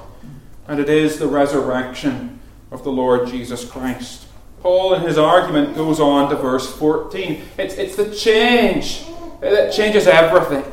and 0.66 0.80
it 0.80 0.88
is 0.88 1.18
the 1.18 1.26
resurrection 1.26 2.40
of 2.70 2.82
the 2.84 2.90
Lord 2.90 3.28
Jesus 3.28 3.70
Christ. 3.70 4.26
Paul, 4.62 4.94
in 4.94 5.02
his 5.02 5.18
argument, 5.18 5.76
goes 5.76 6.00
on 6.00 6.30
to 6.30 6.36
verse 6.36 6.74
14. 6.74 7.42
It's, 7.58 7.74
it's 7.74 7.96
the 7.96 8.14
change 8.14 9.04
that 9.40 9.72
changes 9.72 10.06
everything. 10.06 10.64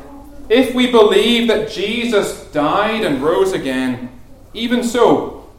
If 0.48 0.74
we 0.74 0.90
believe 0.90 1.48
that 1.48 1.70
Jesus 1.70 2.44
died 2.52 3.04
and 3.04 3.22
rose 3.22 3.52
again, 3.52 4.10
even 4.52 4.84
so, 4.84 5.50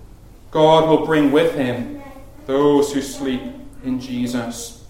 God 0.51 0.87
will 0.87 1.05
bring 1.05 1.31
with 1.31 1.55
him 1.55 2.01
those 2.45 2.93
who 2.93 3.01
sleep 3.01 3.41
in 3.83 3.99
Jesus. 3.99 4.85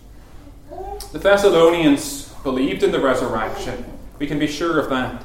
The 1.12 1.20
Thessalonians 1.20 2.30
believed 2.44 2.84
in 2.84 2.92
the 2.92 3.00
resurrection. 3.00 3.86
We 4.20 4.28
can 4.28 4.38
be 4.38 4.48
sure 4.48 4.80
of 4.80 4.90
that. 4.90 5.24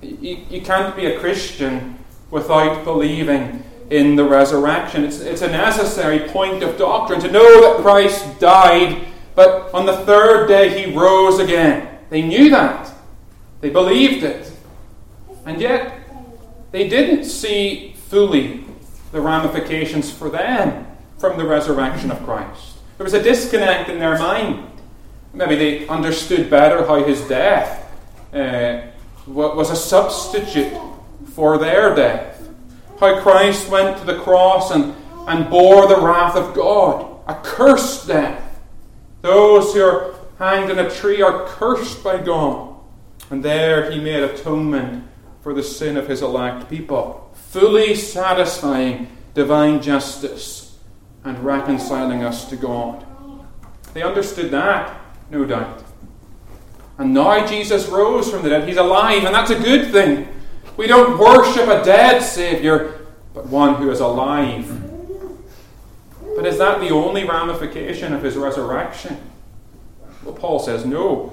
You, 0.00 0.38
you 0.48 0.62
can't 0.62 0.96
be 0.96 1.06
a 1.06 1.18
Christian 1.18 1.98
without 2.30 2.84
believing 2.84 3.64
in 3.90 4.16
the 4.16 4.24
resurrection. 4.24 5.04
It's, 5.04 5.20
it's 5.20 5.42
a 5.42 5.48
necessary 5.48 6.20
point 6.30 6.62
of 6.62 6.78
doctrine 6.78 7.20
to 7.20 7.30
know 7.30 7.60
that 7.60 7.82
Christ 7.82 8.40
died, 8.40 9.04
but 9.34 9.72
on 9.74 9.84
the 9.84 9.98
third 9.98 10.46
day 10.46 10.86
he 10.86 10.96
rose 10.96 11.38
again. 11.38 11.98
They 12.08 12.22
knew 12.22 12.50
that. 12.50 12.91
They 13.62 13.70
believed 13.70 14.24
it. 14.24 14.52
And 15.46 15.60
yet, 15.60 16.00
they 16.72 16.88
didn't 16.88 17.24
see 17.24 17.94
fully 18.08 18.64
the 19.12 19.20
ramifications 19.20 20.12
for 20.12 20.28
them 20.28 20.86
from 21.18 21.38
the 21.38 21.46
resurrection 21.46 22.10
of 22.10 22.22
Christ. 22.24 22.78
There 22.98 23.04
was 23.04 23.14
a 23.14 23.22
disconnect 23.22 23.88
in 23.88 24.00
their 24.00 24.18
mind. 24.18 24.68
Maybe 25.32 25.54
they 25.54 25.86
understood 25.86 26.50
better 26.50 26.84
how 26.84 27.04
his 27.04 27.20
death 27.28 27.88
uh, 28.34 28.82
was 29.28 29.70
a 29.70 29.76
substitute 29.76 30.76
for 31.32 31.56
their 31.56 31.94
death. 31.94 32.42
How 32.98 33.20
Christ 33.20 33.68
went 33.68 33.96
to 33.98 34.04
the 34.04 34.18
cross 34.18 34.72
and, 34.72 34.94
and 35.28 35.48
bore 35.48 35.86
the 35.86 36.00
wrath 36.00 36.34
of 36.34 36.52
God, 36.52 37.20
a 37.28 37.34
cursed 37.42 38.08
death. 38.08 38.60
Those 39.20 39.72
who 39.72 39.84
are 39.84 40.14
hanged 40.38 40.72
on 40.72 40.80
a 40.80 40.90
tree 40.90 41.22
are 41.22 41.46
cursed 41.46 42.02
by 42.02 42.18
God. 42.18 42.71
And 43.32 43.42
there 43.42 43.90
he 43.90 43.98
made 43.98 44.22
atonement 44.22 45.08
for 45.40 45.54
the 45.54 45.62
sin 45.62 45.96
of 45.96 46.06
his 46.06 46.20
elect 46.20 46.68
people, 46.68 47.30
fully 47.32 47.94
satisfying 47.94 49.08
divine 49.32 49.80
justice 49.80 50.78
and 51.24 51.38
reconciling 51.38 52.22
us 52.22 52.44
to 52.50 52.56
God. 52.56 53.06
They 53.94 54.02
understood 54.02 54.50
that, 54.50 55.00
no 55.30 55.46
doubt. 55.46 55.82
And 56.98 57.14
now 57.14 57.46
Jesus 57.46 57.88
rose 57.88 58.30
from 58.30 58.42
the 58.42 58.50
dead. 58.50 58.68
He's 58.68 58.76
alive, 58.76 59.24
and 59.24 59.34
that's 59.34 59.50
a 59.50 59.58
good 59.58 59.90
thing. 59.90 60.28
We 60.76 60.86
don't 60.86 61.18
worship 61.18 61.68
a 61.68 61.82
dead 61.82 62.20
Saviour, 62.20 63.00
but 63.32 63.46
one 63.46 63.76
who 63.76 63.90
is 63.90 64.00
alive. 64.00 64.68
But 66.36 66.44
is 66.44 66.58
that 66.58 66.80
the 66.80 66.90
only 66.90 67.24
ramification 67.24 68.12
of 68.12 68.22
his 68.22 68.36
resurrection? 68.36 69.16
Well, 70.22 70.34
Paul 70.34 70.58
says 70.58 70.84
no. 70.84 71.32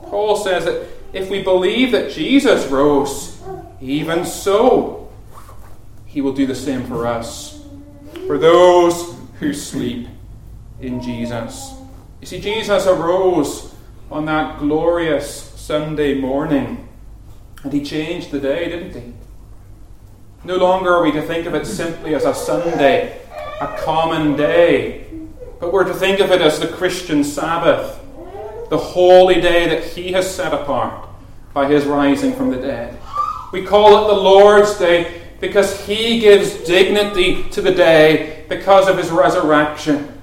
Paul 0.00 0.36
says 0.36 0.66
that 0.66 0.93
if 1.14 1.30
we 1.30 1.42
believe 1.42 1.92
that 1.92 2.10
Jesus 2.10 2.66
rose, 2.66 3.40
even 3.80 4.24
so, 4.24 5.08
he 6.06 6.20
will 6.20 6.32
do 6.32 6.44
the 6.44 6.54
same 6.54 6.84
for 6.84 7.06
us. 7.06 7.64
For 8.26 8.36
those 8.36 9.14
who 9.38 9.54
sleep 9.54 10.08
in 10.80 11.00
Jesus. 11.00 11.72
You 12.20 12.26
see, 12.26 12.40
Jesus 12.40 12.86
arose 12.86 13.74
on 14.10 14.24
that 14.26 14.58
glorious 14.58 15.52
Sunday 15.54 16.18
morning, 16.20 16.88
and 17.62 17.72
he 17.72 17.84
changed 17.84 18.32
the 18.32 18.40
day, 18.40 18.68
didn't 18.68 19.00
he? 19.00 19.12
No 20.44 20.56
longer 20.56 20.92
are 20.94 21.02
we 21.02 21.12
to 21.12 21.22
think 21.22 21.46
of 21.46 21.54
it 21.54 21.64
simply 21.64 22.14
as 22.14 22.24
a 22.24 22.34
Sunday, 22.34 23.20
a 23.60 23.78
common 23.84 24.36
day, 24.36 25.06
but 25.60 25.72
we're 25.72 25.84
to 25.84 25.94
think 25.94 26.20
of 26.20 26.30
it 26.32 26.42
as 26.42 26.58
the 26.58 26.68
Christian 26.68 27.22
Sabbath 27.22 28.00
the 28.70 28.78
holy 28.78 29.40
day 29.40 29.68
that 29.68 29.84
He 29.84 30.12
has 30.12 30.32
set 30.32 30.52
apart, 30.52 31.03
by 31.54 31.68
his 31.68 31.86
rising 31.86 32.34
from 32.34 32.50
the 32.50 32.58
dead. 32.58 32.98
We 33.52 33.64
call 33.64 34.04
it 34.04 34.14
the 34.14 34.20
Lord's 34.20 34.76
Day 34.76 35.22
because 35.40 35.86
he 35.86 36.18
gives 36.18 36.64
dignity 36.64 37.48
to 37.50 37.62
the 37.62 37.72
day 37.72 38.44
because 38.48 38.88
of 38.88 38.98
his 38.98 39.10
resurrection. 39.10 40.20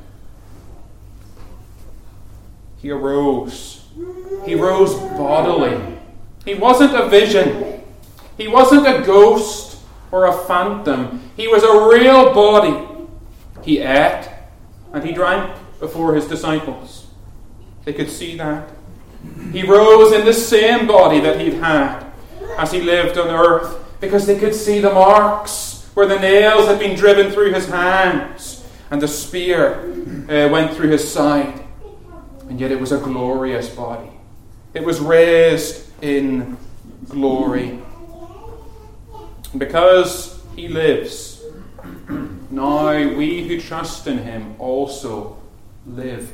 He 2.78 2.92
arose. 2.92 3.88
He 4.46 4.56
rose 4.56 4.96
bodily. 5.18 5.98
He 6.44 6.56
wasn't 6.56 6.94
a 6.96 7.08
vision. 7.08 7.84
He 8.38 8.48
wasn't 8.48 8.88
a 8.88 9.06
ghost 9.06 9.80
or 10.12 10.26
a 10.26 10.34
phantom. 10.34 11.32
He 11.38 11.48
was 11.48 11.64
a 11.64 11.88
real 11.90 12.34
body. 12.34 12.88
He 13.64 13.80
ate 13.80 14.28
and 14.92 15.04
he 15.04 15.14
drank 15.14 15.56
before 15.80 16.16
his 16.16 16.28
disciples. 16.28 17.08
They 17.86 17.94
could 17.94 18.10
see 18.10 18.36
that. 18.38 18.70
He 19.52 19.64
rose 19.64 20.14
in 20.14 20.26
the 20.26 20.34
same 20.34 20.88
body 20.88 21.20
that 21.20 21.40
he'd 21.40 21.56
had 21.56 22.06
as 22.58 22.72
he 22.72 22.82
lived 22.82 23.18
on 23.18 23.28
earth 23.28 23.84
because 24.00 24.26
they 24.26 24.40
could 24.40 24.56
see 24.56 24.80
the 24.80 24.94
marks 24.94 25.90
where 25.94 26.08
the 26.08 26.20
nails 26.20 26.68
had 26.68 26.80
been 26.80 26.96
driven 26.96 27.32
through 27.32 27.54
his 27.54 27.68
hands 27.68 28.66
and 28.90 29.02
the 29.02 29.08
spear 29.08 29.94
uh, 30.30 30.50
went 30.50 30.76
through 30.76 30.90
his 30.90 31.10
side. 31.10 31.64
And 32.50 32.60
yet 32.60 32.72
it 32.72 32.80
was 32.80 32.92
a 32.92 32.98
glorious 32.98 33.70
body. 33.70 34.12
It 34.74 34.84
was 34.84 35.00
raised 35.00 35.86
in 36.02 36.58
glory. 37.08 37.80
Because 39.58 40.42
he 40.56 40.68
lives, 40.68 41.44
now 42.50 42.92
we 42.94 43.48
who 43.48 43.60
trust 43.60 44.08
in 44.08 44.20
him 44.20 44.56
also 44.60 45.38
live. 45.86 46.32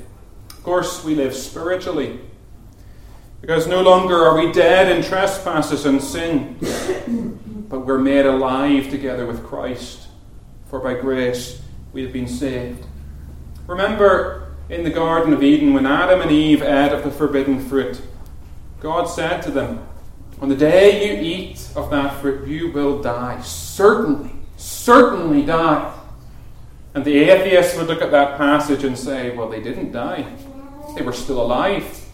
Of 0.49 0.63
course, 0.63 1.03
we 1.03 1.15
live 1.15 1.35
spiritually. 1.35 2.19
Because 3.41 3.67
no 3.67 3.81
longer 3.81 4.15
are 4.15 4.35
we 4.35 4.51
dead 4.51 4.95
in 4.95 5.03
trespasses 5.03 5.85
and 5.85 6.01
sins, 6.01 6.59
but 7.69 7.85
we're 7.85 7.99
made 7.99 8.25
alive 8.25 8.89
together 8.89 9.25
with 9.25 9.43
Christ. 9.45 10.07
For 10.69 10.79
by 10.79 10.95
grace 10.95 11.61
we 11.93 12.01
have 12.03 12.11
been 12.11 12.27
saved. 12.27 12.85
Remember 13.67 14.55
in 14.69 14.83
the 14.83 14.89
Garden 14.89 15.33
of 15.33 15.43
Eden 15.43 15.73
when 15.73 15.85
Adam 15.85 16.21
and 16.21 16.31
Eve 16.31 16.61
ate 16.61 16.91
of 16.91 17.03
the 17.03 17.11
forbidden 17.11 17.59
fruit, 17.59 18.01
God 18.79 19.05
said 19.05 19.41
to 19.43 19.51
them, 19.51 19.87
On 20.41 20.49
the 20.49 20.55
day 20.55 21.07
you 21.07 21.21
eat 21.21 21.69
of 21.75 21.89
that 21.91 22.19
fruit, 22.19 22.47
you 22.47 22.71
will 22.71 23.01
die. 23.01 23.41
Certainly, 23.41 24.31
certainly 24.57 25.45
die. 25.45 25.93
And 26.93 27.05
the 27.05 27.17
atheists 27.17 27.77
would 27.77 27.87
look 27.87 28.01
at 28.01 28.11
that 28.11 28.37
passage 28.37 28.83
and 28.83 28.97
say, 28.97 29.35
Well, 29.35 29.49
they 29.49 29.61
didn't 29.61 29.91
die, 29.91 30.25
they 30.95 31.01
were 31.01 31.13
still 31.13 31.41
alive. 31.41 32.06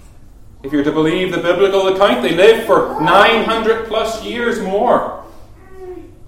If 0.64 0.72
you're 0.72 0.84
to 0.86 0.94
believe 0.94 1.34
the 1.34 1.40
biblical 1.40 1.90
account, 1.90 2.22
they 2.22 2.36
lived 2.36 2.66
for 2.66 2.98
900 3.02 3.88
plus 3.88 4.24
years 4.24 4.62
more. 4.62 5.26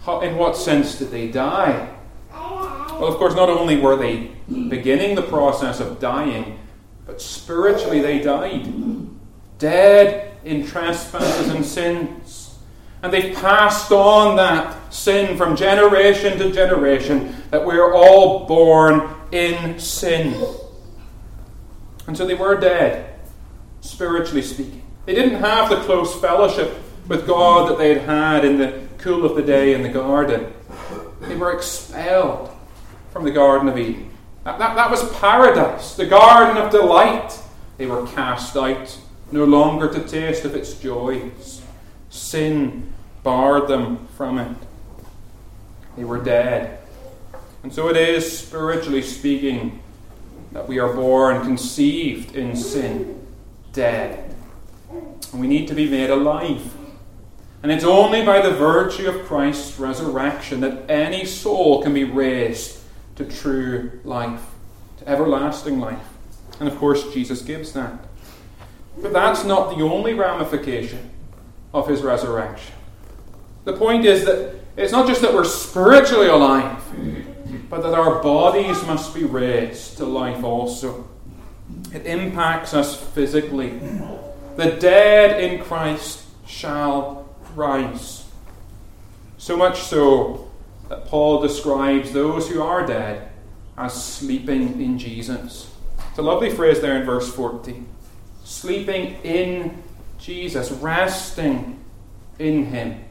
How, 0.01 0.19
in 0.19 0.35
what 0.35 0.57
sense 0.57 0.99
did 0.99 1.09
they 1.09 1.29
die? 1.29 1.89
Well, 2.31 3.07
of 3.07 3.15
course, 3.15 3.33
not 3.33 3.49
only 3.49 3.79
were 3.79 3.95
they 3.95 4.31
beginning 4.47 5.15
the 5.15 5.21
process 5.21 5.79
of 5.79 5.99
dying, 5.99 6.59
but 7.05 7.21
spiritually 7.21 8.01
they 8.01 8.19
died. 8.19 8.69
Dead 9.57 10.33
in 10.43 10.67
trespasses 10.67 11.47
and 11.53 11.65
sins. 11.65 12.57
And 13.03 13.13
they've 13.13 13.35
passed 13.35 13.91
on 13.93 14.35
that 14.35 14.93
sin 14.93 15.37
from 15.37 15.55
generation 15.55 16.37
to 16.39 16.51
generation, 16.51 17.35
that 17.51 17.65
we're 17.65 17.93
all 17.93 18.45
born 18.47 19.15
in 19.31 19.79
sin. 19.79 20.45
And 22.05 22.17
so 22.17 22.25
they 22.25 22.35
were 22.35 22.59
dead 22.59 23.14
spiritually 23.85 24.41
speaking. 24.41 24.81
They 25.05 25.13
didn't 25.13 25.39
have 25.39 25.69
the 25.69 25.77
close 25.77 26.19
fellowship 26.19 26.75
with 27.07 27.27
God 27.27 27.69
that 27.69 27.77
they 27.77 27.93
had 27.93 28.01
had 28.01 28.45
in 28.45 28.57
the 28.57 28.81
cool 28.97 29.25
of 29.25 29.35
the 29.35 29.43
day 29.43 29.73
in 29.73 29.83
the 29.83 29.89
garden. 29.89 30.51
They 31.21 31.35
were 31.35 31.53
expelled 31.53 32.49
from 33.11 33.23
the 33.23 33.31
Garden 33.31 33.69
of 33.69 33.77
Eden. 33.77 34.09
That, 34.43 34.59
that, 34.59 34.75
that 34.75 34.91
was 34.91 35.11
paradise, 35.19 35.95
the 35.95 36.05
garden 36.05 36.57
of 36.57 36.71
delight. 36.71 37.39
They 37.77 37.85
were 37.85 38.05
cast 38.07 38.55
out, 38.55 38.99
no 39.31 39.43
longer 39.43 39.91
to 39.91 40.01
taste 40.01 40.45
of 40.45 40.55
its 40.55 40.73
joys. 40.75 41.61
Sin 42.09 42.93
barred 43.23 43.67
them 43.67 44.07
from 44.17 44.39
it. 44.39 44.57
They 45.97 46.03
were 46.03 46.21
dead. 46.21 46.79
And 47.63 47.73
so 47.73 47.89
it 47.89 47.97
is, 47.97 48.39
spiritually 48.39 49.01
speaking, 49.01 49.81
that 50.51 50.67
we 50.67 50.79
are 50.79 50.93
born 50.93 51.41
conceived 51.41 52.35
in 52.35 52.55
sin 52.55 53.24
dead. 53.75 54.33
We 55.33 55.47
need 55.47 55.67
to 55.67 55.75
be 55.75 55.89
made 55.89 56.09
alive. 56.09 56.73
And 57.61 57.71
it's 57.71 57.83
only 57.83 58.23
by 58.23 58.41
the 58.41 58.51
virtue 58.51 59.09
of 59.09 59.25
Christ's 59.25 59.79
resurrection 59.79 60.61
that 60.61 60.89
any 60.89 61.25
soul 61.25 61.83
can 61.83 61.93
be 61.93 62.03
raised 62.03 62.79
to 63.15 63.25
true 63.25 63.99
life, 64.03 64.45
to 64.97 65.09
everlasting 65.09 65.79
life. 65.79 66.07
And 66.59 66.69
of 66.69 66.77
course, 66.77 67.11
Jesus 67.13 67.41
gives 67.41 67.73
that. 67.73 67.99
But 69.01 69.13
that's 69.13 69.43
not 69.43 69.75
the 69.75 69.83
only 69.83 70.13
ramification 70.13 71.09
of 71.73 71.87
his 71.87 72.01
resurrection. 72.01 72.73
The 73.65 73.73
point 73.73 74.05
is 74.05 74.25
that 74.25 74.55
it's 74.77 74.91
not 74.91 75.07
just 75.07 75.21
that 75.21 75.33
we're 75.33 75.43
spiritually 75.43 76.27
alive, 76.27 76.81
but 77.69 77.81
that 77.81 77.93
our 77.93 78.21
bodies 78.21 78.81
must 78.85 79.13
be 79.13 79.23
raised 79.23 79.97
to 79.97 80.05
life 80.05 80.43
also. 80.43 81.09
It 81.93 82.05
impacts 82.05 82.73
us 82.73 82.99
physically. 82.99 83.79
The 84.55 84.71
dead 84.71 85.41
in 85.43 85.63
Christ 85.63 86.25
shall 86.45 87.27
rise. 87.55 88.25
So 89.37 89.57
much 89.57 89.81
so 89.81 90.51
that 90.89 91.05
Paul 91.05 91.41
describes 91.41 92.11
those 92.11 92.49
who 92.49 92.61
are 92.61 92.85
dead 92.85 93.29
as 93.77 94.03
sleeping 94.03 94.81
in 94.81 94.97
Jesus. 94.97 95.71
It's 96.09 96.19
a 96.19 96.21
lovely 96.21 96.49
phrase 96.49 96.81
there 96.81 96.97
in 96.97 97.05
verse 97.05 97.33
14. 97.33 97.85
Sleeping 98.43 99.17
in 99.23 99.83
Jesus, 100.19 100.71
resting 100.71 101.83
in 102.39 102.65
Him. 102.65 103.03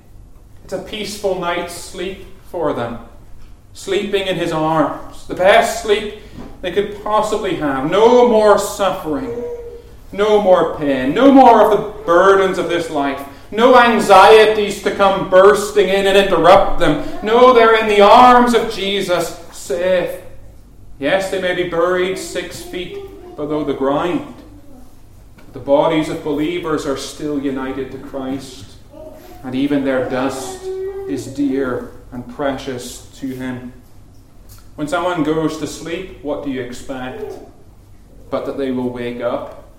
It's 0.64 0.72
a 0.72 0.82
peaceful 0.82 1.38
night's 1.38 1.74
sleep 1.74 2.24
for 2.50 2.72
them. 2.72 3.00
Sleeping 3.74 4.26
in 4.26 4.36
His 4.36 4.52
arms. 4.52 5.26
The 5.26 5.34
best 5.34 5.82
sleep 5.82 6.20
they 6.60 6.72
could 6.72 7.02
possibly 7.02 7.56
have. 7.56 7.90
No 7.90 8.28
more 8.28 8.58
suffering, 8.58 9.44
no 10.12 10.40
more 10.40 10.76
pain, 10.78 11.14
no 11.14 11.30
more 11.30 11.70
of 11.70 11.70
the 11.70 12.02
burdens 12.04 12.58
of 12.58 12.68
this 12.68 12.90
life, 12.90 13.28
no 13.50 13.78
anxieties 13.78 14.82
to 14.82 14.90
come 14.94 15.30
bursting 15.30 15.88
in 15.88 16.06
and 16.06 16.16
interrupt 16.16 16.80
them. 16.80 17.06
No, 17.24 17.52
they're 17.52 17.78
in 17.78 17.88
the 17.88 18.00
arms 18.00 18.54
of 18.54 18.72
Jesus, 18.72 19.38
safe. 19.52 20.20
Yes, 20.98 21.30
they 21.30 21.40
may 21.40 21.54
be 21.54 21.68
buried 21.68 22.16
six 22.16 22.62
feet 22.62 22.96
below 23.36 23.64
the 23.64 23.74
ground. 23.74 24.34
The 25.52 25.60
bodies 25.60 26.08
of 26.08 26.24
believers 26.24 26.86
are 26.86 26.96
still 26.96 27.40
united 27.40 27.92
to 27.92 27.98
Christ, 27.98 28.76
and 29.44 29.54
even 29.54 29.84
their 29.84 30.08
dust 30.08 30.64
is 31.08 31.26
dear 31.26 31.92
and 32.10 32.28
precious 32.34 33.06
to 33.18 33.28
Him. 33.28 33.72
When 34.76 34.88
someone 34.88 35.22
goes 35.22 35.58
to 35.58 35.66
sleep, 35.66 36.22
what 36.22 36.44
do 36.44 36.50
you 36.50 36.62
expect? 36.62 37.22
But 38.30 38.46
that 38.46 38.58
they 38.58 38.72
will 38.72 38.90
wake 38.90 39.20
up. 39.20 39.72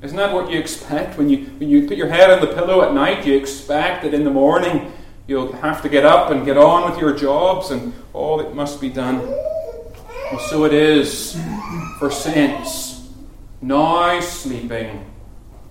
Isn't 0.00 0.16
that 0.16 0.32
what 0.32 0.50
you 0.50 0.58
expect 0.58 1.18
when 1.18 1.28
you, 1.28 1.44
when 1.58 1.68
you 1.68 1.86
put 1.86 1.96
your 1.96 2.08
head 2.08 2.30
on 2.30 2.40
the 2.40 2.52
pillow 2.54 2.82
at 2.82 2.94
night? 2.94 3.26
You 3.26 3.36
expect 3.36 4.02
that 4.02 4.14
in 4.14 4.24
the 4.24 4.30
morning 4.30 4.92
you'll 5.26 5.52
have 5.52 5.82
to 5.82 5.88
get 5.88 6.04
up 6.04 6.30
and 6.30 6.44
get 6.44 6.56
on 6.56 6.90
with 6.90 7.00
your 7.00 7.14
jobs 7.14 7.70
and 7.70 7.92
all 8.12 8.38
that 8.38 8.54
must 8.54 8.80
be 8.80 8.88
done. 8.88 9.20
So 10.48 10.64
it 10.64 10.72
is 10.72 11.38
for 11.98 12.10
saints. 12.10 13.08
Now 13.60 14.18
sleeping, 14.20 15.08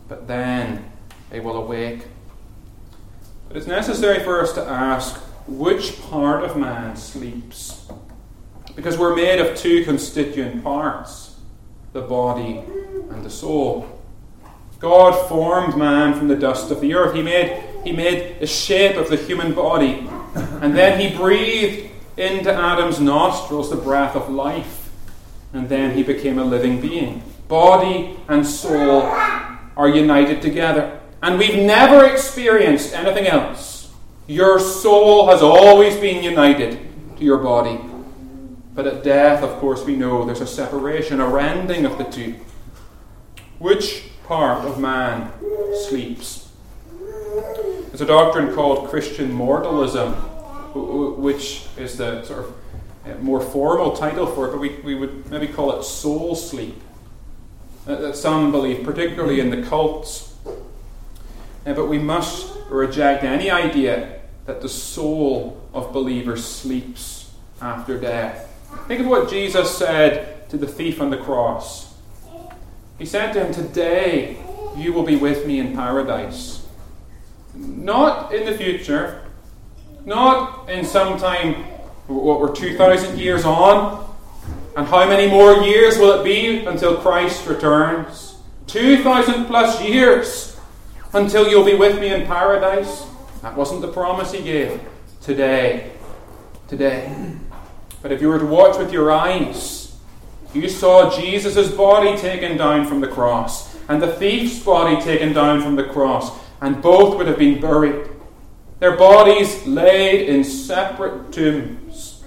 but 0.08 0.28
then 0.28 0.90
they 1.30 1.40
will 1.40 1.58
awake. 1.58 2.06
But 3.48 3.58
it's 3.58 3.68
necessary 3.68 4.24
for 4.24 4.42
us 4.42 4.54
to 4.54 4.62
ask 4.62 5.20
which 5.48 6.02
part 6.04 6.44
of 6.44 6.56
man 6.56 6.96
sleeps? 6.96 7.81
Because 8.82 8.98
we're 8.98 9.16
made 9.16 9.40
of 9.40 9.56
two 9.56 9.86
constituent 9.86 10.64
parts 10.64 11.36
the 11.94 12.02
body 12.02 12.64
and 13.12 13.24
the 13.24 13.30
soul. 13.30 14.02
God 14.80 15.30
formed 15.30 15.78
man 15.78 16.18
from 16.18 16.28
the 16.28 16.36
dust 16.36 16.72
of 16.72 16.82
the 16.82 16.96
earth. 16.96 17.14
He 17.14 17.22
made, 17.22 17.64
he 17.84 17.92
made 17.92 18.40
the 18.40 18.48
shape 18.48 18.98
of 18.98 19.08
the 19.08 19.18
human 19.18 19.54
body. 19.54 20.10
And 20.34 20.76
then 20.76 21.00
he 21.00 21.16
breathed 21.16 21.92
into 22.18 22.52
Adam's 22.52 23.00
nostrils 23.00 23.70
the 23.70 23.76
breath 23.76 24.16
of 24.16 24.32
life. 24.32 24.90
And 25.54 25.70
then 25.70 25.96
he 25.96 26.02
became 26.02 26.40
a 26.40 26.44
living 26.44 26.82
being. 26.82 27.22
Body 27.48 28.18
and 28.30 28.44
soul 28.48 29.04
are 29.04 29.90
united 29.90 30.42
together. 30.42 31.00
And 31.22 31.38
we've 31.38 31.62
never 31.62 32.04
experienced 32.06 32.96
anything 32.96 33.28
else. 33.28 33.94
Your 34.26 34.60
soul 34.60 35.28
has 35.28 35.44
always 35.44 35.96
been 35.98 36.24
united 36.24 36.80
to 37.20 37.24
your 37.24 37.38
body. 37.38 37.80
But 38.74 38.88
at 38.88 39.04
death, 39.04 39.44
of 39.44 39.60
course, 39.60 39.84
we 39.86 39.96
know 39.96 40.24
there's 40.26 40.42
a 40.42 40.48
separation, 40.48 41.20
a 41.20 41.28
rending 41.28 41.86
of 41.86 41.98
the 41.98 42.06
two. 42.06 42.36
Which 43.60 44.06
part 44.24 44.66
of 44.66 44.80
man 44.80 45.32
sleeps? 45.88 46.50
There's 47.88 48.02
a 48.02 48.06
doctrine 48.06 48.56
called 48.56 48.90
Christian 48.90 49.32
mortalism, 49.32 50.14
which 51.22 51.66
is 51.78 51.98
the 51.98 52.24
sort 52.24 52.40
of 52.40 52.56
uh, 53.06 53.16
more 53.22 53.42
formal 53.42 53.96
title 53.96 54.26
for 54.26 54.48
it, 54.48 54.52
but 54.52 54.60
we, 54.60 54.80
we 54.82 54.96
would 54.96 55.30
maybe 55.30 55.48
call 55.48 55.78
it 55.78 55.84
soul 55.84 56.36
sleep. 56.36 56.80
Uh, 57.88 57.96
that 57.96 58.16
some 58.16 58.52
believe, 58.52 58.86
particularly 58.86 59.40
in 59.40 59.50
the 59.50 59.64
cults. 59.64 60.36
Uh, 60.46 61.74
but 61.74 61.88
we 61.88 61.98
must 61.98 62.56
reject 62.70 63.24
any 63.24 63.50
idea 63.50 64.22
that 64.46 64.62
the 64.62 64.70
soul 64.70 65.62
of 65.74 65.92
believers 65.92 66.46
sleeps 66.46 67.32
after 67.60 68.00
death. 68.00 68.51
Think 68.88 69.02
of 69.02 69.08
what 69.08 69.30
Jesus 69.30 69.78
said 69.78 70.50
to 70.50 70.58
the 70.58 70.68
thief 70.68 71.02
on 71.02 71.10
the 71.10 71.18
cross. 71.18 71.94
He 72.98 73.06
said 73.06 73.32
to 73.34 73.46
him, 73.46 73.54
Today 73.54 74.38
you 74.76 74.94
will 74.94 75.04
be 75.04 75.16
with 75.16 75.48
me 75.48 75.60
in 75.60 75.76
paradise. 75.76 76.66
Not 77.54 78.34
in 78.34 78.46
the 78.46 78.58
future, 78.58 79.24
not 80.06 80.70
in 80.70 80.86
some 80.86 81.18
time 81.18 81.64
what 82.08 82.40
we're 82.40 82.54
2,000 82.54 83.18
years 83.18 83.46
on. 83.46 84.08
And 84.76 84.88
how 84.88 85.08
many 85.08 85.30
more 85.30 85.56
years 85.64 85.98
will 85.98 86.20
it 86.20 86.24
be 86.24 86.66
until 86.66 86.98
Christ 86.98 87.46
returns? 87.48 88.36
2,000 88.68 89.46
plus 89.46 89.82
years 89.84 90.58
until 91.14 91.48
you'll 91.50 91.66
be 91.66 91.76
with 91.76 92.00
me 92.00 92.14
in 92.14 92.26
paradise. 92.26 93.06
That 93.42 93.56
wasn't 93.56 93.82
the 93.82 93.92
promise 93.92 94.32
he 94.32 94.42
gave. 94.42 94.80
Today. 95.22 95.92
Today. 96.68 97.38
But 98.02 98.12
if 98.12 98.22
you 98.22 98.30
were 98.30 98.40
to 98.40 98.46
watch 98.46 98.78
with 98.78 98.92
your 98.92 99.12
eyes, 99.12 99.96
you 100.54 100.68
saw 100.68 101.16
Jesus' 101.16 101.72
body 101.72 102.18
taken 102.18 102.58
down 102.58 102.88
from 102.88 103.02
the 103.02 103.08
cross 103.08 103.72
and 103.92 104.02
the 104.02 104.14
thief's 104.14 104.60
body 104.60 105.02
taken 105.02 105.34
down 105.34 105.62
from 105.62 105.76
the 105.76 105.84
cross, 105.84 106.32
and 106.62 106.82
both 106.82 107.18
would 107.18 107.28
have 107.28 107.38
been 107.38 107.60
buried. 107.60 108.10
Their 108.80 108.96
bodies 108.96 109.68
laid 109.68 110.30
in 110.30 110.46
separate 110.46 111.34
tombs. 111.34 112.24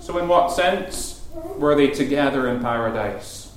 So, 0.00 0.18
in 0.18 0.26
what 0.26 0.50
sense 0.50 1.24
were 1.32 1.76
they 1.76 1.88
together 1.88 2.48
in 2.48 2.60
paradise? 2.60 3.52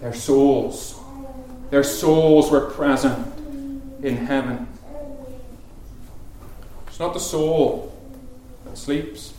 Their 0.00 0.14
souls. 0.14 1.00
Their 1.70 1.82
souls 1.82 2.52
were 2.52 2.70
present 2.70 3.36
in 4.04 4.16
heaven. 4.16 4.68
It's 6.86 7.00
not 7.00 7.14
the 7.14 7.20
soul 7.20 7.92
that 8.64 8.78
sleeps. 8.78 9.33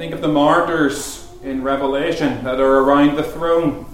Think 0.00 0.14
of 0.14 0.22
the 0.22 0.28
martyrs 0.28 1.28
in 1.42 1.62
Revelation 1.62 2.42
that 2.44 2.58
are 2.58 2.78
around 2.78 3.16
the 3.16 3.22
throne. 3.22 3.84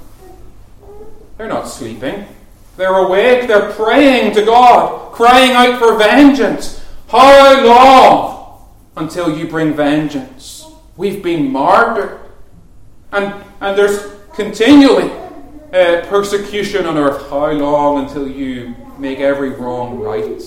They're 1.36 1.48
not 1.48 1.66
sleeping. 1.66 2.28
They're 2.76 2.94
awake. 2.94 3.48
They're 3.48 3.72
praying 3.72 4.32
to 4.36 4.44
God, 4.44 5.12
crying 5.12 5.50
out 5.50 5.80
for 5.80 5.98
vengeance. 5.98 6.80
How 7.08 7.60
long 7.66 8.68
until 8.94 9.36
you 9.36 9.48
bring 9.48 9.74
vengeance? 9.74 10.64
We've 10.96 11.24
been 11.24 11.50
martyred. 11.50 12.20
And, 13.10 13.44
and 13.60 13.76
there's 13.76 14.06
continually 14.32 15.10
uh, 15.72 16.06
persecution 16.06 16.86
on 16.86 16.96
earth. 16.96 17.28
How 17.30 17.50
long 17.50 18.04
until 18.04 18.28
you 18.28 18.76
make 18.96 19.18
every 19.18 19.50
wrong 19.50 19.98
right? 19.98 20.40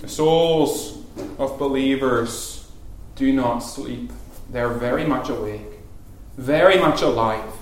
The 0.00 0.08
souls 0.08 0.98
of 1.38 1.60
believers 1.60 2.51
do 3.16 3.32
not 3.32 3.60
sleep. 3.60 4.10
They're 4.50 4.72
very 4.72 5.04
much 5.04 5.28
awake, 5.28 5.80
very 6.36 6.78
much 6.78 7.02
alive, 7.02 7.52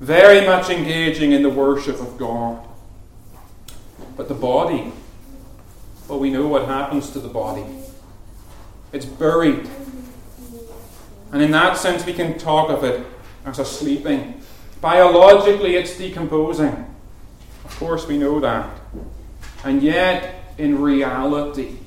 very 0.00 0.46
much 0.46 0.70
engaging 0.70 1.32
in 1.32 1.42
the 1.42 1.50
worship 1.50 2.00
of 2.00 2.16
God. 2.18 2.66
But 4.16 4.28
the 4.28 4.34
body, 4.34 4.92
well, 6.08 6.18
we 6.18 6.30
know 6.30 6.46
what 6.46 6.66
happens 6.66 7.10
to 7.10 7.20
the 7.20 7.28
body. 7.28 7.64
It's 8.92 9.06
buried. 9.06 9.68
And 11.32 11.42
in 11.42 11.52
that 11.52 11.76
sense, 11.76 12.04
we 12.04 12.12
can 12.12 12.38
talk 12.38 12.70
of 12.70 12.84
it 12.84 13.06
as 13.44 13.58
a 13.58 13.64
sleeping. 13.64 14.42
Biologically, 14.80 15.76
it's 15.76 15.96
decomposing. 15.96 16.86
Of 17.64 17.76
course, 17.78 18.06
we 18.06 18.18
know 18.18 18.40
that. 18.40 18.68
And 19.64 19.82
yet, 19.82 20.54
in 20.58 20.80
reality, 20.80 21.78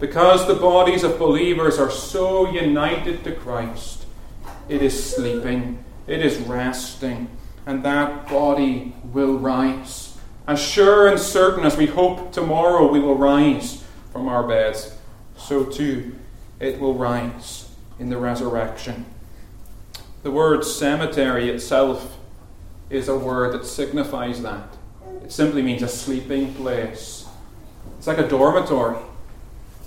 because 0.00 0.46
the 0.46 0.54
bodies 0.54 1.04
of 1.04 1.18
believers 1.18 1.78
are 1.78 1.90
so 1.90 2.50
united 2.50 3.22
to 3.22 3.32
Christ, 3.32 4.06
it 4.68 4.82
is 4.82 5.14
sleeping, 5.14 5.84
it 6.06 6.24
is 6.24 6.38
resting, 6.38 7.28
and 7.66 7.84
that 7.84 8.28
body 8.28 8.96
will 9.04 9.38
rise 9.38 10.10
as 10.50 10.60
sure 10.60 11.06
and 11.06 11.20
certain 11.20 11.64
as 11.64 11.76
we 11.76 11.86
hope 11.86 12.32
tomorrow 12.32 12.90
we 12.90 12.98
will 12.98 13.14
rise 13.14 13.84
from 14.12 14.26
our 14.26 14.42
beds, 14.42 14.96
so 15.36 15.64
too 15.64 16.16
it 16.58 16.80
will 16.80 16.94
rise 16.94 17.70
in 18.00 18.10
the 18.10 18.16
resurrection. 18.16 19.06
The 20.24 20.32
word 20.32 20.64
cemetery 20.64 21.48
itself 21.48 22.18
is 22.90 23.06
a 23.06 23.16
word 23.16 23.54
that 23.54 23.64
signifies 23.64 24.42
that. 24.42 24.76
It 25.22 25.30
simply 25.30 25.62
means 25.62 25.82
a 25.82 25.88
sleeping 25.88 26.52
place. 26.54 27.28
It's 27.98 28.08
like 28.08 28.18
a 28.18 28.26
dormitory. 28.26 28.98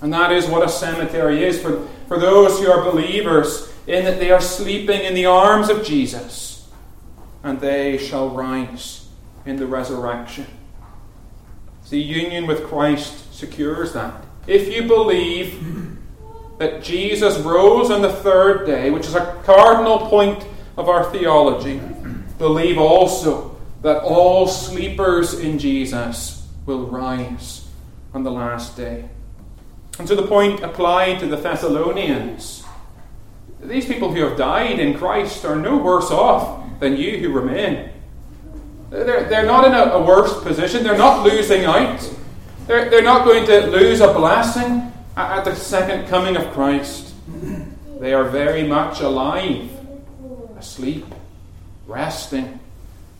And 0.04 0.12
that 0.12 0.32
is 0.32 0.46
what 0.46 0.62
a 0.62 0.68
cemetery 0.68 1.44
is 1.44 1.62
for, 1.62 1.88
for 2.08 2.18
those 2.18 2.60
who 2.60 2.70
are 2.70 2.84
believers, 2.84 3.72
in 3.86 4.04
that 4.04 4.20
they 4.20 4.30
are 4.30 4.40
sleeping 4.40 5.00
in 5.00 5.14
the 5.14 5.24
arms 5.24 5.70
of 5.70 5.82
Jesus, 5.82 6.68
and 7.42 7.58
they 7.58 7.96
shall 7.96 8.28
rise 8.28 9.08
in 9.46 9.56
the 9.56 9.66
resurrection. 9.66 10.46
The 11.88 11.98
union 11.98 12.46
with 12.46 12.66
Christ 12.66 13.32
secures 13.34 13.94
that. 13.94 14.26
If 14.46 14.68
you 14.68 14.82
believe 14.82 15.96
that 16.58 16.82
Jesus 16.82 17.38
rose 17.38 17.90
on 17.90 18.02
the 18.02 18.12
third 18.12 18.66
day, 18.66 18.90
which 18.90 19.06
is 19.06 19.14
a 19.14 19.40
cardinal 19.46 20.00
point 20.10 20.46
of 20.76 20.90
our 20.90 21.10
theology, 21.12 21.80
believe 22.36 22.76
also 22.76 23.56
that 23.80 24.02
all 24.02 24.48
sleepers 24.48 25.32
in 25.32 25.58
Jesus 25.58 26.46
will 26.66 26.88
rise 26.88 27.66
on 28.12 28.22
the 28.22 28.30
last 28.30 28.76
day. 28.76 29.08
And 29.98 30.08
to 30.08 30.16
the 30.16 30.26
point 30.26 30.62
applied 30.62 31.20
to 31.20 31.26
the 31.26 31.36
Thessalonians, 31.36 32.64
these 33.60 33.86
people 33.86 34.12
who 34.12 34.22
have 34.24 34.36
died 34.36 34.78
in 34.78 34.98
Christ 34.98 35.44
are 35.44 35.56
no 35.56 35.76
worse 35.76 36.10
off 36.10 36.80
than 36.80 36.96
you 36.96 37.18
who 37.18 37.32
remain. 37.32 37.90
They're, 38.90 39.24
they're 39.24 39.46
not 39.46 39.66
in 39.66 39.72
a, 39.72 39.94
a 39.94 40.04
worse 40.04 40.42
position. 40.42 40.84
They're 40.84 40.98
not 40.98 41.24
losing 41.24 41.64
out. 41.64 42.08
They're, 42.66 42.90
they're 42.90 43.02
not 43.02 43.24
going 43.24 43.46
to 43.46 43.66
lose 43.66 44.00
a 44.00 44.12
blessing 44.12 44.92
at, 45.16 45.38
at 45.38 45.44
the 45.44 45.54
second 45.54 46.08
coming 46.08 46.36
of 46.36 46.52
Christ. 46.52 47.14
They 48.00 48.12
are 48.12 48.24
very 48.24 48.66
much 48.66 49.00
alive, 49.00 49.70
asleep, 50.58 51.06
resting, 51.86 52.60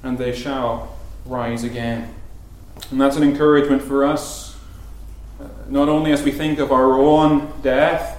and 0.02 0.18
they 0.18 0.34
shall 0.34 0.96
rise 1.24 1.64
again. 1.64 2.14
And 2.90 3.00
that's 3.00 3.16
an 3.16 3.22
encouragement 3.22 3.82
for 3.82 4.04
us, 4.04 4.43
not 5.68 5.88
only 5.88 6.12
as 6.12 6.22
we 6.22 6.30
think 6.30 6.58
of 6.58 6.72
our 6.72 6.94
own 6.94 7.52
death, 7.62 8.18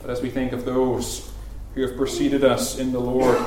but 0.00 0.10
as 0.10 0.22
we 0.22 0.30
think 0.30 0.52
of 0.52 0.64
those 0.64 1.30
who 1.74 1.82
have 1.82 1.96
preceded 1.96 2.44
us 2.44 2.78
in 2.78 2.92
the 2.92 2.98
Lord. 2.98 3.38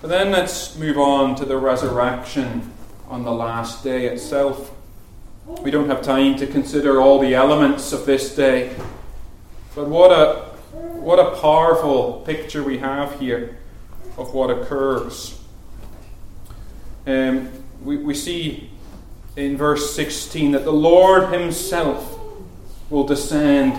But 0.00 0.08
then 0.08 0.30
let's 0.30 0.76
move 0.76 0.98
on 0.98 1.34
to 1.36 1.44
the 1.44 1.56
resurrection 1.56 2.72
on 3.08 3.24
the 3.24 3.32
last 3.32 3.84
day 3.84 4.06
itself. 4.06 4.72
We 5.62 5.70
don't 5.70 5.88
have 5.88 6.02
time 6.02 6.36
to 6.36 6.46
consider 6.46 7.00
all 7.00 7.18
the 7.18 7.34
elements 7.34 7.92
of 7.92 8.06
this 8.06 8.34
day, 8.34 8.74
but 9.74 9.88
what 9.88 10.10
a 10.10 10.50
what 11.00 11.18
a 11.18 11.40
powerful 11.40 12.22
picture 12.24 12.62
we 12.62 12.78
have 12.78 13.18
here 13.18 13.58
of 14.16 14.32
what 14.32 14.50
occurs. 14.50 15.38
Um, 17.06 17.50
we, 17.82 17.96
we 17.96 18.14
see 18.14 18.69
in 19.40 19.56
verse 19.56 19.94
16 19.94 20.52
that 20.52 20.64
the 20.64 20.72
Lord 20.72 21.32
Himself 21.32 22.18
will 22.90 23.04
descend 23.04 23.74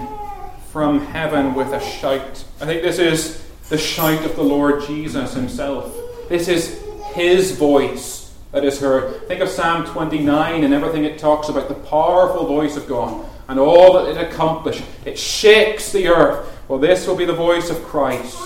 from 0.71 1.06
heaven 1.08 1.54
with 1.54 1.67
a 1.67 1.80
shout. 1.80 2.43
I 2.60 2.65
think 2.65 2.82
this 2.82 2.97
is 2.97 3.45
the 3.69 3.78
shout 3.78 4.26
of 4.26 4.36
the 4.36 4.43
Lord 4.43 4.84
Jesus 4.88 5.34
Himself. 5.34 5.95
This 6.30 6.47
is 6.47 6.82
His 7.13 7.52
voice 7.52 8.34
that 8.52 8.65
is 8.65 8.80
heard. 8.80 9.28
Think 9.28 9.41
of 9.41 9.50
Psalm 9.50 9.86
29 9.86 10.63
and 10.63 10.74
everything 10.74 11.06
it 11.06 11.19
talks 11.19 11.50
about 11.50 11.67
the 11.67 11.76
powerful 11.76 12.47
voice 12.47 12.76
of 12.76 12.88
God 12.88 13.28
and 13.47 13.60
all 13.60 13.93
that 13.93 14.10
it 14.10 14.17
accomplishes. 14.17 14.86
It 15.06 15.19
shakes 15.19 15.91
the 15.91 16.08
earth. 16.08 16.60
Well, 16.67 16.80
this 16.80 17.06
will 17.06 17.15
be 17.15 17.26
the 17.26 17.34
voice 17.34 17.69
of 17.69 17.84
Christ. 17.84 18.38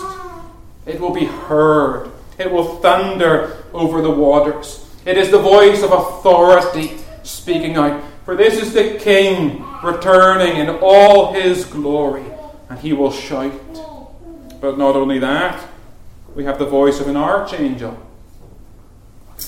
It 0.85 0.99
will 0.99 1.13
be 1.13 1.25
heard. 1.25 2.11
It 2.37 2.51
will 2.51 2.77
thunder 2.77 3.63
over 3.73 4.01
the 4.01 4.11
waters. 4.11 4.81
It 5.05 5.17
is 5.17 5.29
the 5.31 5.39
voice 5.39 5.83
of 5.83 5.91
authority 5.91 6.97
speaking 7.25 7.75
out. 7.75 8.03
For 8.23 8.35
this 8.35 8.61
is 8.61 8.73
the 8.73 8.97
King 8.99 9.65
returning 9.83 10.57
in 10.57 10.69
all 10.81 11.33
his 11.33 11.65
glory, 11.65 12.25
and 12.69 12.79
he 12.79 12.93
will 12.93 13.11
shout. 13.11 13.53
But 14.61 14.77
not 14.77 14.95
only 14.95 15.19
that, 15.19 15.67
we 16.35 16.45
have 16.45 16.57
the 16.57 16.65
voice 16.65 16.99
of 16.99 17.07
an 17.07 17.17
archangel. 17.17 17.97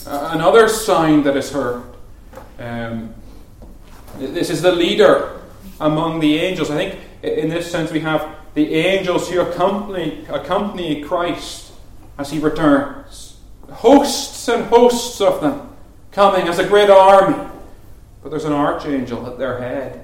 Uh, 0.06 0.32
another 0.34 0.68
sign 0.68 1.24
that 1.24 1.38
is 1.38 1.52
heard. 1.52 1.84
Um, 2.60 3.13
This 4.18 4.50
is 4.50 4.62
the 4.62 4.72
leader 4.72 5.42
among 5.80 6.20
the 6.22 6.40
angels. 6.40 6.72
I 6.72 6.76
think 6.76 7.00
in 7.22 7.50
this 7.50 7.70
sense 7.72 7.92
we 7.92 8.00
have 8.00 8.36
the 8.56 8.74
angels 8.74 9.30
who 9.30 9.42
accompany, 9.42 10.26
accompany 10.30 11.04
Christ 11.04 11.72
as 12.18 12.32
he 12.32 12.40
returns. 12.40 13.38
Hosts 13.70 14.48
and 14.48 14.66
hosts 14.66 15.22
of 15.22 15.42
them 15.42 15.70
coming 16.12 16.48
as 16.48 16.58
a 16.58 16.68
great 16.68 16.90
army. 16.90 17.38
But 18.28 18.32
there's 18.32 18.44
an 18.44 18.52
archangel 18.52 19.26
at 19.26 19.38
their 19.38 19.60
head. 19.60 20.04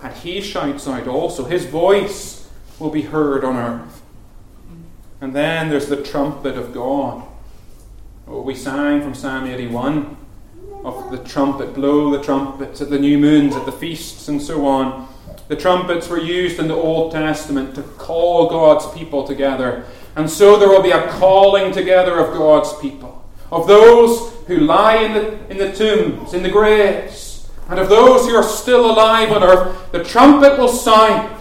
And 0.00 0.14
he 0.14 0.40
shouts 0.40 0.86
out 0.86 1.08
also. 1.08 1.42
His 1.42 1.64
voice 1.64 2.48
will 2.78 2.90
be 2.90 3.02
heard 3.02 3.42
on 3.42 3.56
earth. 3.56 4.00
And 5.20 5.34
then 5.34 5.68
there's 5.68 5.88
the 5.88 6.00
trumpet 6.00 6.56
of 6.56 6.72
God. 6.72 7.26
Oh, 8.28 8.42
we 8.42 8.54
sang 8.54 9.02
from 9.02 9.12
Psalm 9.12 9.48
81 9.48 10.16
of 10.84 11.10
the 11.10 11.18
trumpet, 11.24 11.74
blow 11.74 12.16
the 12.16 12.22
trumpets 12.22 12.80
at 12.80 12.90
the 12.90 12.98
new 13.00 13.18
moons, 13.18 13.56
at 13.56 13.66
the 13.66 13.72
feasts, 13.72 14.28
and 14.28 14.40
so 14.40 14.64
on. 14.64 15.08
The 15.48 15.56
trumpets 15.56 16.06
were 16.06 16.20
used 16.20 16.60
in 16.60 16.68
the 16.68 16.76
Old 16.76 17.10
Testament 17.10 17.74
to 17.74 17.82
call 17.82 18.48
God's 18.48 18.86
people 18.96 19.26
together. 19.26 19.84
And 20.14 20.30
so 20.30 20.60
there 20.60 20.68
will 20.68 20.84
be 20.84 20.92
a 20.92 21.08
calling 21.08 21.72
together 21.72 22.20
of 22.20 22.38
God's 22.38 22.72
people, 22.78 23.28
of 23.50 23.66
those 23.66 24.32
who 24.46 24.58
lie 24.58 24.98
in 24.98 25.12
the, 25.12 25.50
in 25.50 25.58
the 25.58 25.72
tombs, 25.72 26.34
in 26.34 26.44
the 26.44 26.50
graves, 26.50 27.27
and 27.68 27.78
of 27.78 27.88
those 27.88 28.26
who 28.26 28.34
are 28.34 28.42
still 28.42 28.90
alive 28.90 29.30
on 29.30 29.42
earth. 29.42 29.92
The 29.92 30.02
trumpet 30.02 30.58
will 30.58 30.68
sound, 30.68 31.34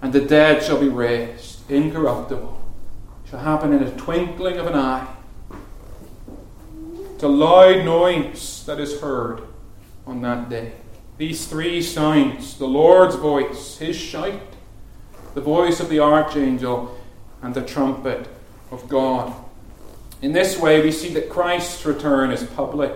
and 0.00 0.12
the 0.12 0.20
dead 0.20 0.62
shall 0.62 0.80
be 0.80 0.88
raised, 0.88 1.70
incorruptible. 1.70 2.60
It 3.24 3.30
shall 3.30 3.40
happen 3.40 3.72
in 3.72 3.82
a 3.82 3.90
twinkling 3.96 4.56
of 4.56 4.66
an 4.66 4.74
eye. 4.74 5.06
It's 7.14 7.22
a 7.22 7.28
loud 7.28 7.84
noise 7.84 8.64
that 8.66 8.80
is 8.80 9.00
heard 9.00 9.42
on 10.06 10.22
that 10.22 10.48
day. 10.48 10.72
These 11.16 11.46
three 11.46 11.80
signs 11.80 12.58
the 12.58 12.66
Lord's 12.66 13.14
voice, 13.14 13.78
his 13.78 13.96
shout, 13.96 14.40
the 15.34 15.40
voice 15.40 15.78
of 15.78 15.88
the 15.88 16.00
archangel, 16.00 16.98
and 17.42 17.54
the 17.54 17.62
trumpet 17.62 18.28
of 18.70 18.88
God. 18.88 19.32
In 20.22 20.32
this 20.32 20.58
way, 20.58 20.82
we 20.82 20.90
see 20.90 21.12
that 21.14 21.28
Christ's 21.28 21.84
return 21.84 22.30
is 22.30 22.42
public, 22.42 22.92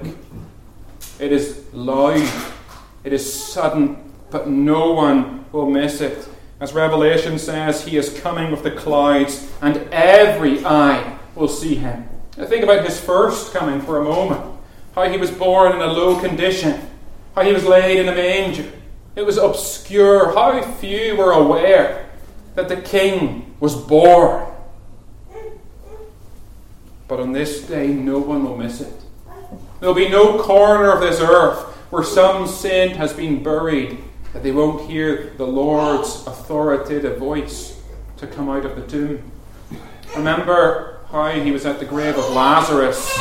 it 1.19 1.33
is 1.33 1.65
loud, 1.73 2.29
it 3.05 3.13
is 3.13 3.33
sudden, 3.33 4.13
but 4.31 4.49
no 4.49 4.93
one 4.93 5.45
will 5.53 5.71
miss 5.71 6.01
it. 6.01 6.29
As 6.61 6.73
Revelation 6.73 7.39
says, 7.39 7.85
he 7.85 7.97
is 7.97 8.19
coming 8.21 8.51
with 8.51 8.63
the 8.63 8.73
clouds, 8.73 9.51
and 9.63 9.77
every 9.93 10.65
eye 10.65 11.19
will 11.35 11.49
see 11.49 11.77
him. 11.77 12.09
Now 12.37 12.47
think 12.47 12.65
about 12.65 12.85
his 12.85 13.01
first 13.01 13.53
coming 13.53 13.81
for 13.81 13.99
a 13.99 14.05
moment. 14.05 14.59
How 14.95 15.09
he 15.09 15.17
was 15.17 15.31
born 15.31 15.77
in 15.77 15.81
a 15.81 15.87
low 15.87 16.19
condition 16.21 16.89
how 17.39 17.45
he 17.45 17.53
was 17.53 17.65
laid 17.65 18.01
in 18.01 18.09
a 18.09 18.15
manger. 18.17 18.69
It 19.15 19.23
was 19.23 19.39
obscure. 19.39 20.35
How 20.35 20.61
few 20.61 21.15
were 21.15 21.31
aware 21.31 22.11
that 22.57 22.69
the 22.69 22.79
king 22.79 23.55
was 23.61 23.77
born. 23.77 24.45
But 27.07 27.21
on 27.21 27.31
this 27.31 27.63
day, 27.63 27.87
no 27.87 28.19
one 28.19 28.43
will 28.43 28.57
miss 28.57 28.81
it. 28.81 28.93
There'll 29.81 29.95
be 29.95 30.09
no 30.09 30.43
corner 30.43 30.91
of 30.91 31.01
this 31.01 31.21
earth 31.21 31.61
where 31.91 32.03
some 32.03 32.47
sin 32.47 32.91
has 32.97 33.13
been 33.13 33.43
buried 33.43 33.99
that 34.33 34.43
they 34.43 34.53
won't 34.53 34.89
hear 34.91 35.35
the 35.37 35.47
Lord's 35.47 36.27
authoritative 36.27 37.19
voice 37.19 37.81
to 38.17 38.27
come 38.27 38.49
out 38.49 38.67
of 38.67 38.77
the 38.77 38.87
tomb. 38.87 39.31
Remember 40.17 41.01
how 41.11 41.31
he 41.31 41.53
was 41.53 41.65
at 41.65 41.79
the 41.79 41.85
grave 41.85 42.17
of 42.17 42.31
Lazarus. 42.33 43.19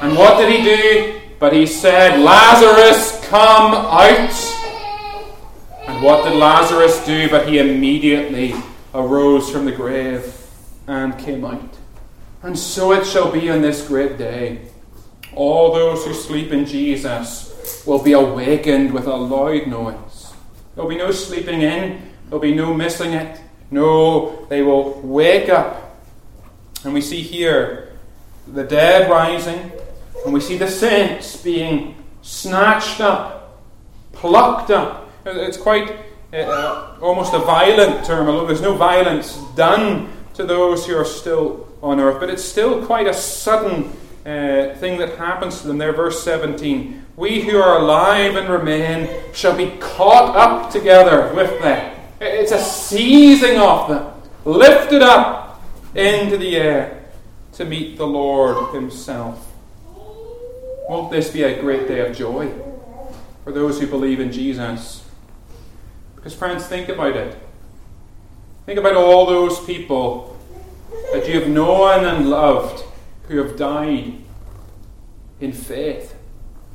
And 0.00 0.16
what 0.16 0.38
did 0.38 0.50
he 0.50 0.64
do? 0.64 1.20
But 1.38 1.52
he 1.52 1.66
said, 1.66 2.20
Lazarus, 2.20 3.20
come 3.26 3.74
out. 3.74 4.32
And 5.86 6.02
what 6.02 6.24
did 6.24 6.36
Lazarus 6.36 7.04
do? 7.04 7.28
But 7.28 7.48
he 7.48 7.58
immediately 7.58 8.54
arose 8.94 9.50
from 9.50 9.64
the 9.66 9.72
grave 9.72 10.34
and 10.86 11.18
came 11.18 11.44
out. 11.44 11.76
And 12.42 12.58
so 12.58 12.92
it 12.92 13.06
shall 13.06 13.30
be 13.30 13.50
on 13.50 13.60
this 13.60 13.86
great 13.86 14.16
day. 14.16 14.68
All 15.36 15.72
those 15.72 16.04
who 16.04 16.14
sleep 16.14 16.52
in 16.52 16.66
Jesus 16.66 17.82
will 17.86 18.02
be 18.02 18.12
awakened 18.12 18.92
with 18.92 19.06
a 19.06 19.14
loud 19.14 19.66
noise. 19.66 20.32
There'll 20.74 20.90
be 20.90 20.96
no 20.96 21.10
sleeping 21.10 21.62
in, 21.62 22.10
there'll 22.26 22.40
be 22.40 22.54
no 22.54 22.74
missing 22.74 23.12
it. 23.12 23.40
No, 23.70 24.46
they 24.46 24.62
will 24.62 25.00
wake 25.00 25.48
up. 25.48 25.98
And 26.84 26.92
we 26.92 27.00
see 27.00 27.22
here 27.22 27.92
the 28.46 28.64
dead 28.64 29.10
rising, 29.10 29.72
and 30.24 30.34
we 30.34 30.40
see 30.40 30.58
the 30.58 30.68
saints 30.68 31.36
being 31.36 31.96
snatched 32.22 33.00
up, 33.00 33.62
plucked 34.12 34.70
up. 34.70 35.10
It's 35.24 35.56
quite 35.56 35.96
uh, 36.32 36.36
uh, 36.36 36.96
almost 37.00 37.32
a 37.32 37.38
violent 37.38 38.04
term, 38.04 38.28
although 38.28 38.46
there's 38.46 38.60
no 38.60 38.74
violence 38.74 39.38
done 39.54 40.12
to 40.34 40.44
those 40.44 40.86
who 40.86 40.96
are 40.96 41.04
still 41.04 41.68
on 41.82 42.00
earth, 42.00 42.18
but 42.20 42.28
it's 42.28 42.44
still 42.44 42.84
quite 42.84 43.06
a 43.06 43.14
sudden 43.14 43.90
uh, 44.24 44.74
thing 44.76 44.98
that 44.98 45.16
happens 45.16 45.60
to 45.60 45.66
them. 45.66 45.78
There, 45.78 45.92
verse 45.92 46.22
17. 46.24 47.04
We 47.16 47.42
who 47.42 47.58
are 47.58 47.78
alive 47.78 48.36
and 48.36 48.48
remain 48.48 49.08
shall 49.32 49.56
be 49.56 49.76
caught 49.78 50.36
up 50.36 50.70
together 50.70 51.32
with 51.34 51.60
them. 51.60 52.00
It's 52.20 52.52
a 52.52 52.60
seizing 52.60 53.58
of 53.58 53.88
them, 53.88 54.12
lifted 54.44 55.02
up 55.02 55.62
into 55.94 56.38
the 56.38 56.56
air 56.56 57.04
to 57.52 57.64
meet 57.64 57.98
the 57.98 58.06
Lord 58.06 58.74
Himself. 58.74 59.52
Won't 60.88 61.10
this 61.10 61.30
be 61.30 61.42
a 61.42 61.60
great 61.60 61.86
day 61.86 62.00
of 62.00 62.16
joy 62.16 62.52
for 63.44 63.52
those 63.52 63.80
who 63.80 63.86
believe 63.86 64.20
in 64.20 64.32
Jesus? 64.32 65.04
Because, 66.16 66.34
friends, 66.34 66.66
think 66.66 66.88
about 66.88 67.16
it. 67.16 67.38
Think 68.66 68.78
about 68.78 68.96
all 68.96 69.26
those 69.26 69.62
people 69.64 70.38
that 71.12 71.28
you 71.28 71.38
have 71.38 71.48
known 71.48 72.04
and 72.04 72.30
loved 72.30 72.83
who 73.28 73.38
have 73.38 73.56
died 73.56 74.14
in 75.40 75.52
faith. 75.52 76.16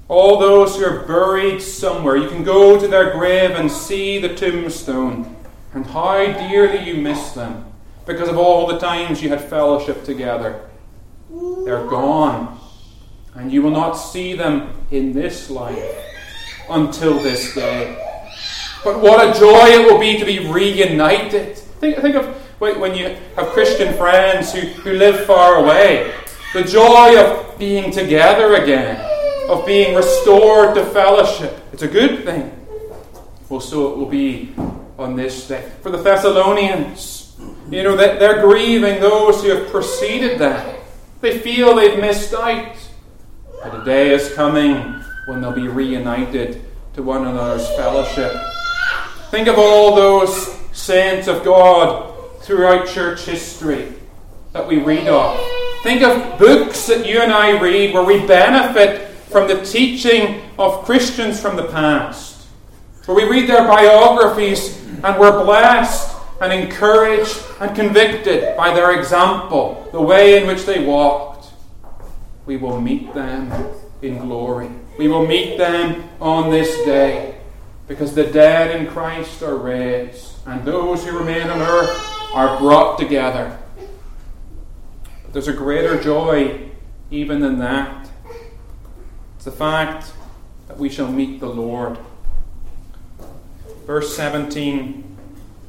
All 0.07 0.39
those 0.39 0.75
who 0.75 0.85
are 0.85 1.05
buried 1.05 1.61
somewhere. 1.61 2.17
You 2.17 2.29
can 2.29 2.43
go 2.43 2.79
to 2.79 2.87
their 2.87 3.11
grave 3.11 3.51
and 3.51 3.71
see 3.71 4.17
the 4.19 4.35
tombstone, 4.35 5.35
and 5.73 5.85
how 5.85 6.25
dearly 6.25 6.87
you 6.87 6.95
miss 6.95 7.31
them 7.33 7.65
because 8.05 8.27
of 8.27 8.37
all 8.37 8.65
the 8.65 8.79
times 8.79 9.21
you 9.21 9.29
had 9.29 9.41
fellowship 9.41 10.03
together. 10.03 10.67
They're 11.29 11.85
gone 11.85 12.59
and 13.35 13.51
you 13.51 13.61
will 13.61 13.71
not 13.71 13.93
see 13.93 14.33
them 14.33 14.73
in 14.91 15.13
this 15.13 15.49
life 15.49 16.05
until 16.69 17.19
this 17.19 17.53
day. 17.55 17.95
But 18.83 19.01
what 19.01 19.35
a 19.35 19.39
joy 19.39 19.67
it 19.67 19.91
will 19.91 19.99
be 19.99 20.17
to 20.17 20.25
be 20.25 20.51
reunited. 20.51 21.57
Think, 21.57 21.97
think 21.99 22.15
of 22.15 22.35
when 22.59 22.95
you 22.95 23.15
have 23.35 23.47
Christian 23.49 23.93
friends 23.95 24.51
who, 24.53 24.59
who 24.59 24.93
live 24.93 25.25
far 25.25 25.63
away. 25.63 26.13
The 26.51 26.63
joy 26.63 27.21
of 27.21 27.59
being 27.59 27.91
together 27.91 28.55
again, 28.55 28.99
of 29.47 29.67
being 29.67 29.95
restored 29.95 30.73
to 30.75 30.85
fellowship. 30.85 31.63
It's 31.71 31.83
a 31.83 31.87
good 31.87 32.23
thing. 32.23 32.51
Well, 33.49 33.59
so 33.59 33.91
it 33.91 33.97
will 33.97 34.07
be 34.07 34.55
on 34.97 35.15
this 35.15 35.47
day. 35.47 35.71
For 35.81 35.91
the 35.91 35.97
Thessalonians, 35.97 37.37
you 37.69 37.83
know, 37.83 37.95
they're 37.95 38.41
grieving 38.41 38.99
those 38.99 39.43
who 39.43 39.49
have 39.49 39.69
preceded 39.69 40.39
them. 40.39 40.75
They 41.21 41.37
feel 41.37 41.75
they've 41.75 41.99
missed 41.99 42.33
out. 42.33 42.75
But 43.63 43.81
a 43.81 43.85
day 43.85 44.11
is 44.11 44.33
coming 44.33 45.03
when 45.27 45.41
they'll 45.41 45.51
be 45.51 45.67
reunited 45.67 46.63
to 46.95 47.03
one 47.03 47.27
another's 47.27 47.67
fellowship. 47.75 48.35
Think 49.29 49.47
of 49.47 49.59
all 49.59 49.95
those 49.95 50.51
saints 50.71 51.27
of 51.27 51.43
God 51.43 52.41
throughout 52.41 52.87
church 52.87 53.21
history 53.25 53.93
that 54.53 54.67
we 54.67 54.79
read 54.79 55.07
of. 55.07 55.58
Think 55.83 56.01
of 56.01 56.37
books 56.37 56.87
that 56.87 57.07
you 57.07 57.21
and 57.21 57.31
I 57.31 57.57
read 57.57 57.93
where 57.93 58.03
we 58.03 58.25
benefit 58.27 59.07
from 59.29 59.47
the 59.47 59.63
teaching 59.63 60.41
of 60.59 60.83
Christians 60.83 61.39
from 61.39 61.55
the 61.55 61.67
past. 61.67 62.47
Where 63.05 63.15
we 63.15 63.23
read 63.23 63.47
their 63.47 63.65
biographies 63.65 64.77
and 65.03 65.17
we're 65.17 65.43
blessed 65.45 66.17
and 66.41 66.51
encouraged 66.51 67.41
and 67.61 67.73
convicted 67.73 68.57
by 68.57 68.73
their 68.73 68.99
example, 68.99 69.87
the 69.93 70.01
way 70.01 70.41
in 70.41 70.47
which 70.47 70.65
they 70.65 70.83
walked. 70.83 71.47
we 72.45 72.57
will 72.57 72.81
meet 72.81 73.13
them 73.13 73.49
in 74.01 74.17
glory. 74.17 74.69
We 74.97 75.07
will 75.07 75.25
meet 75.25 75.57
them 75.57 76.09
on 76.19 76.49
this 76.49 76.69
day 76.83 77.37
because 77.87 78.13
the 78.13 78.25
dead 78.25 78.75
in 78.75 78.87
Christ 78.87 79.41
are 79.43 79.55
raised 79.55 80.33
and 80.45 80.65
those 80.65 81.05
who 81.05 81.17
remain 81.17 81.49
on 81.49 81.61
earth 81.61 81.89
are 82.33 82.57
brought 82.59 82.99
together. 82.99 83.57
There's 85.31 85.47
a 85.47 85.53
greater 85.53 86.01
joy 86.01 86.69
even 87.11 87.39
than 87.39 87.59
that. 87.59 88.09
It's 89.35 89.45
the 89.45 89.51
fact 89.51 90.11
that 90.67 90.77
we 90.77 90.89
shall 90.89 91.11
meet 91.11 91.39
the 91.39 91.49
Lord. 91.49 91.97
Verse 93.85 94.15
17, 94.15 95.17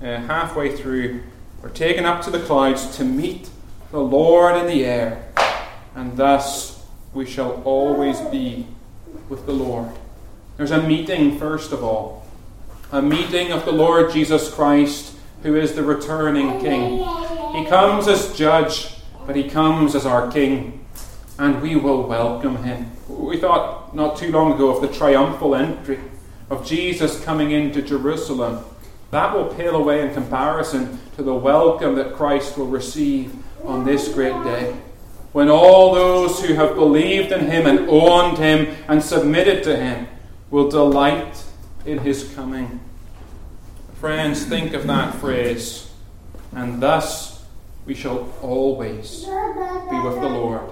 uh, 0.00 0.04
halfway 0.04 0.76
through, 0.76 1.22
we're 1.62 1.68
taken 1.70 2.04
up 2.04 2.22
to 2.24 2.30
the 2.30 2.40
clouds 2.40 2.96
to 2.96 3.04
meet 3.04 3.50
the 3.90 4.00
Lord 4.00 4.56
in 4.56 4.66
the 4.66 4.84
air 4.84 5.30
and 5.94 6.16
thus 6.16 6.86
we 7.12 7.26
shall 7.26 7.62
always 7.64 8.20
be 8.20 8.66
with 9.28 9.46
the 9.46 9.52
Lord. 9.52 9.90
There's 10.56 10.70
a 10.70 10.82
meeting, 10.82 11.38
first 11.38 11.72
of 11.72 11.82
all, 11.82 12.26
a 12.92 13.02
meeting 13.02 13.52
of 13.52 13.64
the 13.64 13.72
Lord 13.72 14.12
Jesus 14.12 14.52
Christ, 14.52 15.16
who 15.42 15.56
is 15.56 15.74
the 15.74 15.82
returning 15.82 16.60
King. 16.60 16.98
He 17.54 17.66
comes 17.66 18.08
as 18.08 18.36
judge, 18.36 18.99
but 19.30 19.36
he 19.36 19.48
comes 19.48 19.94
as 19.94 20.06
our 20.06 20.28
King, 20.28 20.84
and 21.38 21.62
we 21.62 21.76
will 21.76 22.02
welcome 22.02 22.64
him. 22.64 22.90
We 23.06 23.38
thought 23.38 23.94
not 23.94 24.16
too 24.16 24.32
long 24.32 24.54
ago 24.54 24.74
of 24.74 24.82
the 24.82 24.92
triumphal 24.92 25.54
entry 25.54 26.00
of 26.50 26.66
Jesus 26.66 27.22
coming 27.22 27.52
into 27.52 27.80
Jerusalem. 27.80 28.64
That 29.12 29.32
will 29.32 29.54
pale 29.54 29.76
away 29.76 30.04
in 30.04 30.12
comparison 30.12 30.98
to 31.14 31.22
the 31.22 31.32
welcome 31.32 31.94
that 31.94 32.14
Christ 32.14 32.58
will 32.58 32.66
receive 32.66 33.32
on 33.64 33.84
this 33.84 34.12
great 34.12 34.34
day. 34.42 34.76
When 35.30 35.48
all 35.48 35.94
those 35.94 36.44
who 36.44 36.54
have 36.54 36.74
believed 36.74 37.30
in 37.30 37.48
him 37.48 37.68
and 37.68 37.88
owned 37.88 38.36
him 38.36 38.76
and 38.88 39.00
submitted 39.00 39.62
to 39.62 39.76
him 39.76 40.08
will 40.50 40.68
delight 40.68 41.44
in 41.86 41.98
his 41.98 42.34
coming. 42.34 42.80
Friends, 43.94 44.44
think 44.44 44.74
of 44.74 44.88
that 44.88 45.14
phrase. 45.14 45.88
And 46.50 46.82
thus 46.82 47.29
we 47.86 47.94
shall 47.94 48.32
always 48.42 49.24
be 49.24 50.00
with 50.00 50.20
the 50.20 50.28
Lord. 50.28 50.62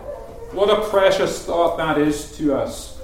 What 0.53 0.71
a 0.71 0.89
precious 0.89 1.45
thought 1.45 1.77
that 1.77 1.99
is 1.99 2.37
to 2.39 2.55
us 2.55 3.01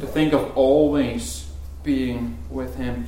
to 0.00 0.06
think 0.06 0.32
of 0.32 0.56
always 0.56 1.50
being 1.82 2.38
with 2.50 2.76
Him. 2.76 3.06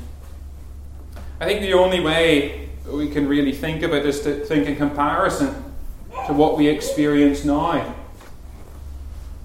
I 1.41 1.47
think 1.47 1.61
the 1.61 1.73
only 1.73 2.01
way 2.01 2.71
we 2.87 3.09
can 3.09 3.29
really 3.29 3.53
think 3.53 3.83
of 3.83 3.93
it 3.93 4.07
is 4.07 4.21
to 4.23 4.45
think 4.45 4.67
in 4.67 4.77
comparison 4.77 5.65
to 6.27 6.33
what 6.33 6.57
we 6.57 6.69
experience 6.69 7.45
now. 7.45 7.95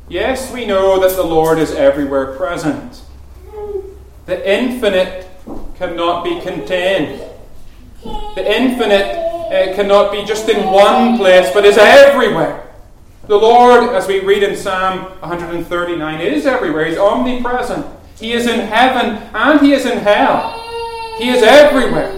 Yes, 0.08 0.52
we 0.52 0.66
know 0.66 1.00
that 1.00 1.16
the 1.16 1.24
Lord 1.24 1.58
is 1.58 1.72
everywhere 1.72 2.36
present. 2.36 3.02
The 4.26 4.50
infinite 4.50 5.28
cannot 5.78 6.24
be 6.24 6.42
contained. 6.42 7.22
The 8.04 8.62
infinite 8.62 9.31
uh, 9.52 9.76
cannot 9.76 10.12
be 10.12 10.24
just 10.24 10.48
in 10.48 10.72
one 10.72 11.18
place, 11.18 11.52
but 11.54 11.66
is 11.66 11.78
everywhere. 11.78 12.70
The 13.28 13.36
Lord, 13.36 13.84
as 13.96 14.08
we 14.08 14.22
read 14.22 14.44
in 14.44 14.56
Psalm 14.56 15.04
139, 15.20 16.22
is 16.22 16.46
everywhere. 16.46 16.86
He's 16.86 16.98
omnipresent. 16.98 17.86
He 18.18 18.34
is 18.34 18.48
in 18.48 18.62
heaven 18.62 19.22
and 19.34 19.60
He 19.60 19.74
is 19.74 19.86
in 19.86 19.98
hell. 20.00 20.58
He 21.18 21.30
is 21.30 21.44
everywhere. 21.44 22.18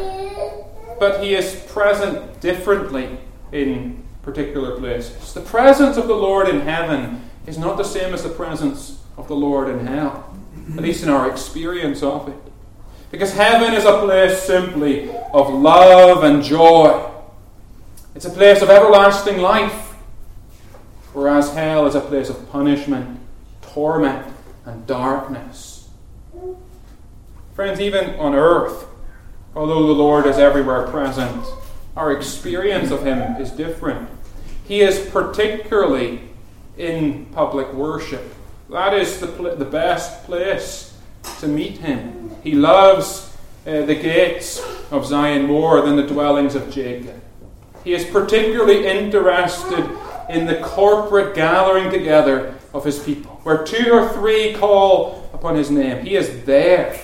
But 0.99 1.23
He 1.23 1.33
is 1.33 1.65
present 1.67 2.39
differently 2.39 3.17
in 3.51 4.03
particular 4.21 4.77
places. 4.77 5.33
The 5.33 5.41
presence 5.41 5.97
of 5.97 6.07
the 6.07 6.15
Lord 6.15 6.47
in 6.47 6.61
heaven 6.61 7.29
is 7.45 7.57
not 7.57 7.77
the 7.77 7.83
same 7.83 8.13
as 8.13 8.23
the 8.23 8.29
presence 8.29 9.01
of 9.17 9.27
the 9.27 9.35
Lord 9.35 9.69
in 9.69 9.85
hell, 9.85 10.35
at 10.75 10.83
least 10.83 11.03
in 11.03 11.09
our 11.09 11.29
experience 11.29 12.01
of 12.01 12.29
it. 12.29 12.35
Because 13.11 13.33
heaven 13.33 13.73
is 13.73 13.85
a 13.85 13.99
place 13.99 14.41
simply 14.41 15.09
of 15.33 15.53
love 15.53 16.23
and 16.23 16.41
joy. 16.41 17.11
It's 18.15 18.25
a 18.25 18.29
place 18.29 18.61
of 18.61 18.69
everlasting 18.69 19.39
life. 19.39 19.93
Whereas 21.13 21.53
hell 21.53 21.85
is 21.87 21.95
a 21.95 22.01
place 22.01 22.29
of 22.29 22.51
punishment, 22.51 23.19
torment, 23.61 24.25
and 24.65 24.85
darkness. 24.87 25.89
Friends, 27.55 27.79
even 27.79 28.15
on 28.19 28.33
earth, 28.33 28.87
although 29.55 29.87
the 29.87 29.93
Lord 29.93 30.25
is 30.25 30.37
everywhere 30.37 30.87
present, 30.87 31.45
our 31.95 32.11
experience 32.11 32.91
of 32.91 33.03
Him 33.03 33.19
is 33.41 33.51
different. 33.51 34.09
He 34.67 34.81
is 34.81 35.07
particularly 35.11 36.21
in 36.77 37.27
public 37.27 37.71
worship. 37.73 38.33
That 38.69 38.93
is 38.93 39.19
the, 39.19 39.27
pl- 39.27 39.55
the 39.55 39.65
best 39.65 40.23
place 40.23 40.97
to 41.39 41.47
meet 41.47 41.77
Him. 41.77 42.35
He 42.43 42.53
loves 42.53 43.35
uh, 43.67 43.81
the 43.85 43.95
gates 43.95 44.63
of 44.89 45.05
Zion 45.05 45.45
more 45.45 45.81
than 45.81 45.95
the 45.95 46.07
dwellings 46.07 46.55
of 46.55 46.71
Jacob. 46.71 47.22
He 47.83 47.93
is 47.93 48.05
particularly 48.05 48.87
interested 48.87 49.89
in 50.29 50.45
the 50.45 50.59
corporate 50.61 51.35
gathering 51.35 51.91
together 51.91 52.55
of 52.73 52.85
his 52.85 53.03
people. 53.03 53.39
Where 53.43 53.63
two 53.63 53.91
or 53.91 54.09
three 54.09 54.53
call 54.53 55.29
upon 55.33 55.55
his 55.55 55.69
name, 55.69 56.05
he 56.05 56.15
is 56.15 56.45
there. 56.45 56.99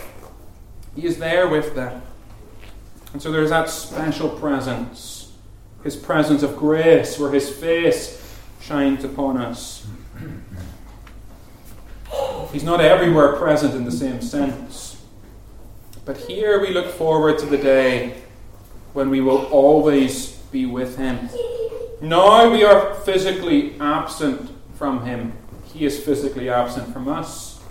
He 0.95 1.05
is 1.05 1.17
there 1.17 1.47
with 1.47 1.75
them. 1.75 2.01
And 3.13 3.21
so 3.21 3.31
there's 3.31 3.49
that 3.49 3.69
special 3.69 4.29
presence, 4.29 5.31
his 5.83 5.95
presence 5.95 6.43
of 6.43 6.55
grace, 6.55 7.19
where 7.19 7.31
his 7.31 7.49
face 7.49 8.37
shines 8.61 9.03
upon 9.03 9.37
us. 9.37 9.85
He's 12.51 12.63
not 12.63 12.81
everywhere 12.81 13.33
present 13.33 13.75
in 13.75 13.85
the 13.85 13.91
same 13.91 14.21
sense. 14.21 15.01
But 16.05 16.17
here 16.17 16.59
we 16.59 16.71
look 16.71 16.87
forward 16.87 17.37
to 17.39 17.45
the 17.45 17.57
day 17.57 18.21
when 18.93 19.09
we 19.09 19.21
will 19.21 19.45
always 19.45 20.38
be 20.51 20.65
with 20.65 20.97
Him. 20.97 21.29
Now 22.01 22.51
we 22.51 22.63
are 22.63 22.95
physically 22.95 23.79
absent 23.79 24.51
from 24.75 25.05
Him, 25.05 25.33
He 25.65 25.85
is 25.85 26.03
physically 26.03 26.49
absent 26.49 26.93
from 26.93 27.07
us. 27.07 27.61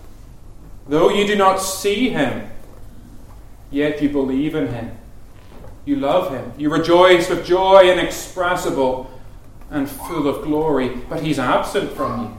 Though 0.87 1.09
you 1.09 1.27
do 1.27 1.37
not 1.37 1.57
see 1.57 2.11
Him, 2.11 2.51
yet 3.71 4.03
you 4.03 4.09
believe 4.09 4.55
in 4.55 4.69
Him. 4.69 4.97
You 5.85 5.97
love 5.97 6.33
Him. 6.33 6.53
You 6.59 6.71
rejoice 6.71 7.31
with 7.31 7.47
joy 7.47 7.91
inexpressible 7.91 9.11
and 9.71 9.89
full 9.89 10.29
of 10.29 10.45
glory, 10.45 10.89
but 11.09 11.23
He's 11.23 11.39
absent 11.39 11.93
from 11.93 12.39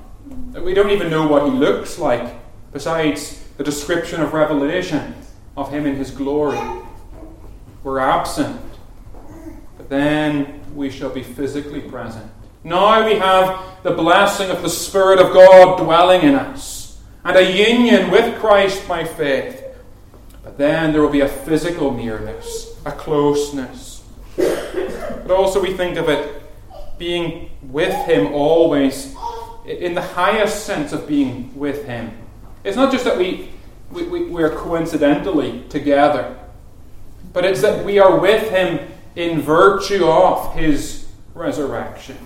you. 0.53 0.61
We 0.61 0.73
don't 0.73 0.91
even 0.91 1.09
know 1.09 1.27
what 1.27 1.45
He 1.45 1.51
looks 1.51 1.97
like, 1.97 2.35
besides 2.71 3.43
the 3.57 3.63
description 3.63 4.21
of 4.21 4.33
Revelation 4.33 5.15
of 5.57 5.71
Him 5.71 5.85
in 5.85 5.95
His 5.95 6.11
glory. 6.11 6.59
We're 7.83 7.99
absent, 7.99 8.59
then 9.89 10.61
we 10.75 10.89
shall 10.89 11.09
be 11.09 11.23
physically 11.23 11.81
present. 11.81 12.31
Now 12.63 13.05
we 13.05 13.15
have 13.15 13.83
the 13.83 13.91
blessing 13.91 14.49
of 14.49 14.61
the 14.61 14.69
Spirit 14.69 15.19
of 15.19 15.33
God 15.33 15.79
dwelling 15.79 16.21
in 16.21 16.35
us 16.35 16.99
and 17.23 17.35
a 17.35 17.51
union 17.51 18.11
with 18.11 18.39
Christ 18.39 18.87
by 18.87 19.03
faith. 19.03 19.63
But 20.43 20.57
then 20.57 20.93
there 20.93 21.01
will 21.01 21.09
be 21.09 21.21
a 21.21 21.27
physical 21.27 21.93
nearness, 21.93 22.75
a 22.85 22.91
closeness. 22.91 24.03
But 24.35 25.31
also 25.31 25.61
we 25.61 25.73
think 25.73 25.97
of 25.97 26.09
it 26.09 26.41
being 26.97 27.49
with 27.63 27.93
Him 28.05 28.33
always 28.33 29.15
in 29.65 29.93
the 29.93 30.01
highest 30.01 30.65
sense 30.65 30.93
of 30.93 31.07
being 31.07 31.57
with 31.57 31.85
Him. 31.85 32.17
It's 32.63 32.77
not 32.77 32.91
just 32.91 33.05
that 33.05 33.17
we 33.17 33.49
we, 33.91 34.03
we, 34.03 34.23
we're 34.25 34.55
coincidentally 34.55 35.63
together. 35.69 36.37
But 37.33 37.45
it's 37.45 37.61
that 37.61 37.85
we 37.85 37.99
are 37.99 38.19
with 38.19 38.49
him 38.49 38.87
in 39.15 39.41
virtue 39.41 40.05
of 40.05 40.53
his 40.55 41.07
resurrection. 41.33 42.17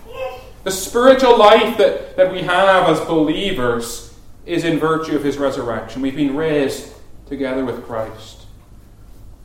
The 0.63 0.71
spiritual 0.71 1.37
life 1.37 1.77
that, 1.77 2.15
that 2.15 2.31
we 2.31 2.41
have 2.41 2.89
as 2.89 2.99
believers 3.01 4.13
is 4.45 4.63
in 4.63 4.79
virtue 4.79 5.15
of 5.15 5.23
his 5.23 5.37
resurrection. 5.37 6.01
We've 6.01 6.15
been 6.15 6.35
raised 6.35 6.93
together 7.27 7.65
with 7.65 7.85
Christ. 7.85 8.45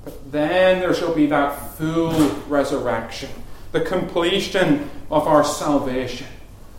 But 0.04 0.32
then 0.32 0.80
there 0.80 0.94
shall 0.94 1.14
be 1.14 1.26
that 1.26 1.76
full 1.76 2.12
resurrection, 2.48 3.30
the 3.72 3.80
completion 3.80 4.90
of 5.10 5.26
our 5.26 5.44
salvation. 5.44 6.26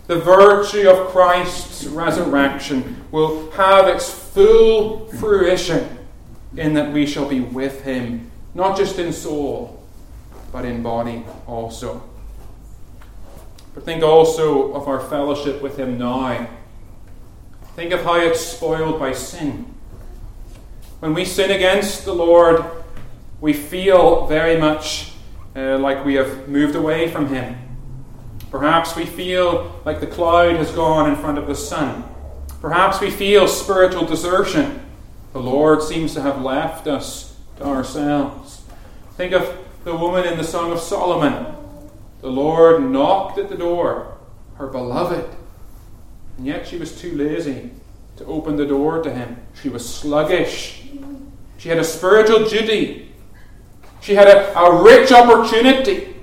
The 0.07 0.19
virtue 0.19 0.89
of 0.89 1.09
Christ's 1.09 1.85
resurrection 1.85 3.05
will 3.11 3.51
have 3.51 3.87
its 3.87 4.09
full 4.09 5.05
fruition 5.07 5.99
in 6.57 6.73
that 6.73 6.91
we 6.91 7.05
shall 7.05 7.29
be 7.29 7.41
with 7.41 7.83
him, 7.83 8.31
not 8.55 8.75
just 8.75 8.97
in 8.97 9.13
soul, 9.13 9.78
but 10.51 10.65
in 10.65 10.81
body 10.81 11.23
also. 11.47 12.03
But 13.73 13.85
think 13.85 14.03
also 14.03 14.73
of 14.73 14.87
our 14.87 14.99
fellowship 14.99 15.61
with 15.61 15.77
him 15.77 15.97
now. 15.97 16.47
Think 17.75 17.93
of 17.93 18.03
how 18.03 18.19
it's 18.19 18.41
spoiled 18.41 18.99
by 18.99 19.13
sin. 19.13 19.73
When 20.99 21.13
we 21.13 21.23
sin 21.23 21.51
against 21.51 22.03
the 22.03 22.13
Lord, 22.13 22.63
we 23.39 23.53
feel 23.53 24.27
very 24.27 24.57
much 24.57 25.13
uh, 25.55 25.77
like 25.77 26.03
we 26.03 26.15
have 26.15 26.49
moved 26.49 26.75
away 26.75 27.09
from 27.09 27.27
him. 27.27 27.57
Perhaps 28.51 28.95
we 28.95 29.05
feel 29.05 29.81
like 29.85 29.99
the 29.99 30.07
cloud 30.07 30.55
has 30.55 30.71
gone 30.71 31.09
in 31.09 31.15
front 31.15 31.37
of 31.37 31.47
the 31.47 31.55
sun. 31.55 32.03
Perhaps 32.61 32.99
we 32.99 33.11
feel 33.11 33.47
spiritual 33.47 34.05
desertion. 34.05 34.85
The 35.31 35.39
Lord 35.39 35.81
seems 35.83 36.13
to 36.15 36.21
have 36.21 36.41
left 36.41 36.87
us 36.87 37.37
to 37.57 37.65
ourselves. 37.65 38.63
Think 39.15 39.33
of 39.33 39.57
the 39.83 39.95
woman 39.95 40.25
in 40.25 40.37
the 40.37 40.43
Song 40.43 40.71
of 40.71 40.79
Solomon. 40.79 41.55
The 42.21 42.29
Lord 42.29 42.83
knocked 42.83 43.37
at 43.37 43.49
the 43.49 43.55
door, 43.55 44.17
her 44.55 44.67
beloved, 44.67 45.25
and 46.37 46.45
yet 46.45 46.67
she 46.67 46.77
was 46.77 46.99
too 46.99 47.15
lazy 47.15 47.71
to 48.17 48.25
open 48.25 48.57
the 48.57 48.65
door 48.65 49.01
to 49.01 49.11
him. 49.11 49.37
She 49.61 49.69
was 49.69 49.87
sluggish. 49.87 50.83
She 51.57 51.69
had 51.69 51.77
a 51.77 51.83
spiritual 51.83 52.47
duty. 52.47 53.13
She 54.01 54.15
had 54.15 54.27
a, 54.27 54.57
a 54.57 54.83
rich 54.83 55.11
opportunity. 55.11 56.15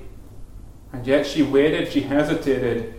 And 0.93 1.07
yet 1.07 1.27
she 1.27 1.43
waited, 1.43 1.93
she 1.93 2.03
hesitated, 2.03 2.95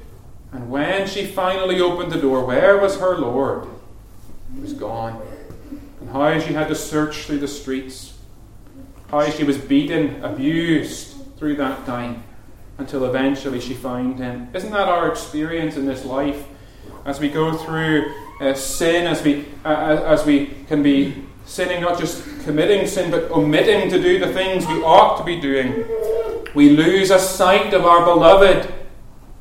and 0.51 0.70
when 0.70 1.08
she 1.08 1.26
finally 1.26 1.82
opened 1.82 2.12
the 2.12 2.20
door, 2.20 2.45
where 2.45 2.78
was 2.78 2.99
her 2.99 3.18
Lord? 3.18 3.68
He 4.53 4.60
was 4.60 4.74
gone. 4.74 5.22
and 5.99 6.10
how 6.10 6.39
she 6.39 6.53
had 6.53 6.68
to 6.70 6.76
search 6.76 7.26
through 7.26 7.39
the 7.39 7.47
streets, 7.47 8.07
how 9.10 9.30
she 9.30 9.43
was 9.43 9.58
beaten, 9.58 10.24
abused 10.24 11.16
through 11.38 11.55
that 11.55 11.86
time 11.86 12.24
until 12.78 13.05
eventually 13.05 13.60
she 13.60 13.74
found 13.74 14.20
him. 14.20 14.49
Isn't 14.53 14.72
that 14.72 14.88
our 14.88 15.10
experience 15.10 15.78
in 15.78 15.86
this 15.86 16.05
life? 16.05 16.45
As 17.05 17.20
we 17.20 17.30
go 17.30 17.55
through 17.55 18.14
uh, 18.41 18.53
sin, 18.53 19.08
as 19.08 19.24
we, 19.24 19.45
uh, 19.64 20.03
as 20.05 20.26
we 20.26 20.47
can 20.68 20.84
be 20.84 21.26
sinning, 21.45 21.82
not 21.82 21.97
just 21.97 22.24
committing 22.43 22.86
sin, 22.86 23.10
but 23.10 23.32
omitting 23.32 23.89
to 23.89 24.01
do 24.01 24.20
the 24.20 24.32
things 24.34 24.68
we 24.68 24.84
ought 24.84 25.18
to 25.18 25.24
be 25.24 25.39
doing, 25.39 25.86
we 26.53 26.70
lose 26.70 27.10
a 27.10 27.20
sight 27.20 27.74
of 27.74 27.86
our 27.86 28.03
beloved 28.03 28.74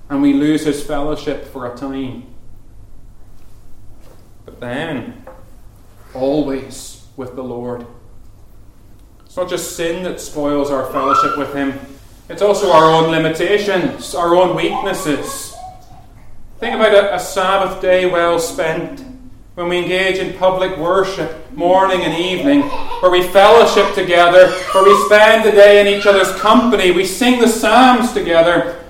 and 0.09 0.23
we 0.23 0.33
lose 0.33 0.65
his 0.65 0.83
fellowship 0.85 1.45
for 1.47 1.73
a 1.73 1.77
time. 1.77 2.27
But 4.45 4.61
then, 4.61 5.25
always 6.15 7.07
with 7.17 7.35
the 7.35 7.43
Lord. 7.43 7.87
It's 9.37 9.43
not 9.43 9.51
just 9.51 9.77
sin 9.77 10.03
that 10.05 10.19
spoils 10.19 10.71
our 10.71 10.91
fellowship 10.91 11.37
with 11.37 11.53
him, 11.55 11.79
it's 12.31 12.41
also 12.41 12.73
our 12.73 12.91
own 12.91 13.11
limitations, 13.11 14.15
our 14.15 14.35
own 14.35 14.57
weaknesses. 14.57 15.55
Think 16.59 16.75
about 16.75 16.95
a, 16.95 17.15
a 17.15 17.21
Sabbath 17.21 17.83
day 17.83 18.07
well 18.07 18.39
spent 18.39 19.05
when 19.55 19.69
we 19.69 19.77
engage 19.77 20.17
in 20.17 20.39
public 20.39 20.79
worship 20.79 21.53
morning 21.53 22.01
and 22.01 22.15
evening, 22.15 22.63
where 23.03 23.11
we 23.11 23.29
fellowship 23.29 23.95
together, 23.95 24.51
where 24.73 24.85
we 24.85 25.05
spend 25.05 25.45
the 25.45 25.53
day 25.53 25.83
in 25.83 25.87
each 25.87 26.07
other's 26.07 26.35
company, 26.41 26.93
we 26.93 27.05
sing 27.05 27.39
the 27.39 27.47
Psalms 27.47 28.15
together. 28.15 28.87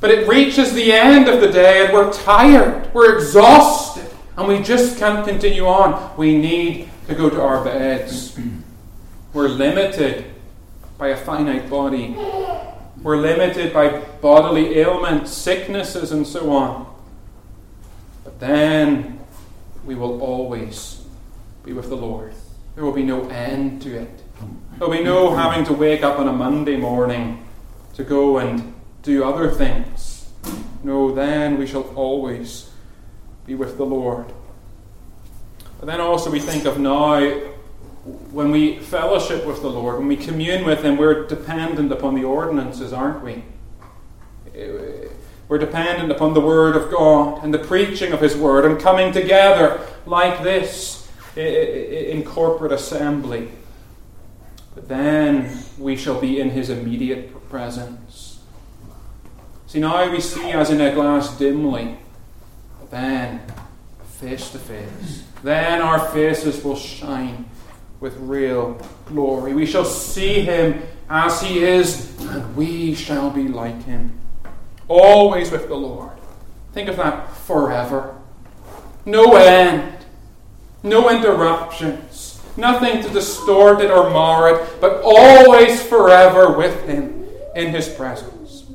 But 0.00 0.10
it 0.10 0.28
reaches 0.28 0.74
the 0.74 0.92
end 0.92 1.26
of 1.26 1.40
the 1.40 1.50
day 1.50 1.86
and 1.86 1.94
we're 1.94 2.12
tired, 2.12 2.92
we're 2.92 3.16
exhausted, 3.16 4.14
and 4.36 4.46
we 4.46 4.60
just 4.60 4.98
can't 4.98 5.26
continue 5.26 5.66
on. 5.66 6.14
We 6.18 6.36
need 6.36 6.90
to 7.06 7.14
go 7.14 7.30
to 7.30 7.40
our 7.40 7.64
beds. 7.64 8.38
We're 9.36 9.48
limited 9.48 10.24
by 10.96 11.08
a 11.08 11.16
finite 11.18 11.68
body. 11.68 12.16
We're 13.02 13.18
limited 13.18 13.70
by 13.70 14.00
bodily 14.22 14.78
ailments, 14.78 15.30
sicknesses, 15.30 16.10
and 16.10 16.26
so 16.26 16.50
on. 16.52 16.90
But 18.24 18.40
then 18.40 19.20
we 19.84 19.94
will 19.94 20.22
always 20.22 21.04
be 21.66 21.74
with 21.74 21.90
the 21.90 21.98
Lord. 21.98 22.32
There 22.76 22.82
will 22.82 22.94
be 22.94 23.02
no 23.02 23.28
end 23.28 23.82
to 23.82 23.94
it. 23.94 24.22
There'll 24.78 24.90
be 24.90 25.04
no 25.04 25.36
having 25.36 25.66
to 25.66 25.74
wake 25.74 26.02
up 26.02 26.18
on 26.18 26.28
a 26.28 26.32
Monday 26.32 26.78
morning 26.78 27.46
to 27.92 28.04
go 28.04 28.38
and 28.38 28.72
do 29.02 29.22
other 29.22 29.50
things. 29.50 30.30
No, 30.82 31.14
then 31.14 31.58
we 31.58 31.66
shall 31.66 31.82
always 31.94 32.70
be 33.44 33.54
with 33.54 33.76
the 33.76 33.84
Lord. 33.84 34.32
But 35.78 35.84
then 35.84 36.00
also 36.00 36.30
we 36.30 36.40
think 36.40 36.64
of 36.64 36.78
now, 36.78 37.55
when 38.06 38.52
we 38.52 38.78
fellowship 38.78 39.44
with 39.44 39.62
the 39.62 39.68
Lord, 39.68 39.98
when 39.98 40.06
we 40.06 40.16
commune 40.16 40.64
with 40.64 40.84
Him, 40.84 40.96
we're 40.96 41.26
dependent 41.26 41.90
upon 41.90 42.14
the 42.14 42.22
ordinances, 42.22 42.92
aren't 42.92 43.24
we? 43.24 43.44
We're 45.48 45.58
dependent 45.58 46.12
upon 46.12 46.34
the 46.34 46.40
Word 46.40 46.76
of 46.76 46.90
God 46.90 47.42
and 47.42 47.52
the 47.52 47.58
preaching 47.58 48.12
of 48.12 48.20
His 48.20 48.36
Word 48.36 48.64
and 48.64 48.80
coming 48.80 49.12
together 49.12 49.80
like 50.06 50.42
this 50.42 51.10
in 51.34 52.24
corporate 52.24 52.72
assembly. 52.72 53.48
But 54.74 54.88
then 54.88 55.62
we 55.76 55.96
shall 55.96 56.20
be 56.20 56.40
in 56.40 56.50
His 56.50 56.70
immediate 56.70 57.48
presence. 57.48 58.40
See, 59.66 59.80
now 59.80 60.08
we 60.10 60.20
see 60.20 60.52
as 60.52 60.70
in 60.70 60.80
a 60.80 60.94
glass 60.94 61.36
dimly, 61.38 61.98
but 62.78 62.90
then 62.92 63.40
face 64.04 64.50
to 64.50 64.58
face. 64.58 65.24
Then 65.42 65.82
our 65.82 65.98
faces 65.98 66.62
will 66.62 66.76
shine 66.76 67.46
with 68.06 68.16
real 68.18 68.80
glory. 69.06 69.52
We 69.52 69.66
shall 69.66 69.84
see 69.84 70.42
Him 70.42 70.80
as 71.10 71.42
He 71.42 71.64
is, 71.64 72.16
and 72.20 72.54
we 72.54 72.94
shall 72.94 73.30
be 73.30 73.48
like 73.48 73.82
Him 73.82 74.16
always 74.86 75.50
with 75.50 75.66
the 75.66 75.74
Lord. 75.74 76.12
Think 76.72 76.88
of 76.88 76.98
that 76.98 77.34
forever. 77.34 78.16
No 79.04 79.34
end, 79.34 80.04
no 80.84 81.10
interruptions, 81.10 82.40
nothing 82.56 83.02
to 83.02 83.08
distort 83.08 83.80
it 83.80 83.90
or 83.90 84.08
mar 84.10 84.54
it, 84.54 84.80
but 84.80 85.02
always 85.04 85.82
forever 85.82 86.56
with 86.56 86.86
Him 86.86 87.26
in 87.56 87.72
His 87.72 87.88
presence. 87.88 88.66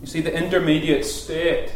You 0.00 0.06
see, 0.06 0.20
the 0.20 0.32
intermediate 0.32 1.04
state, 1.04 1.72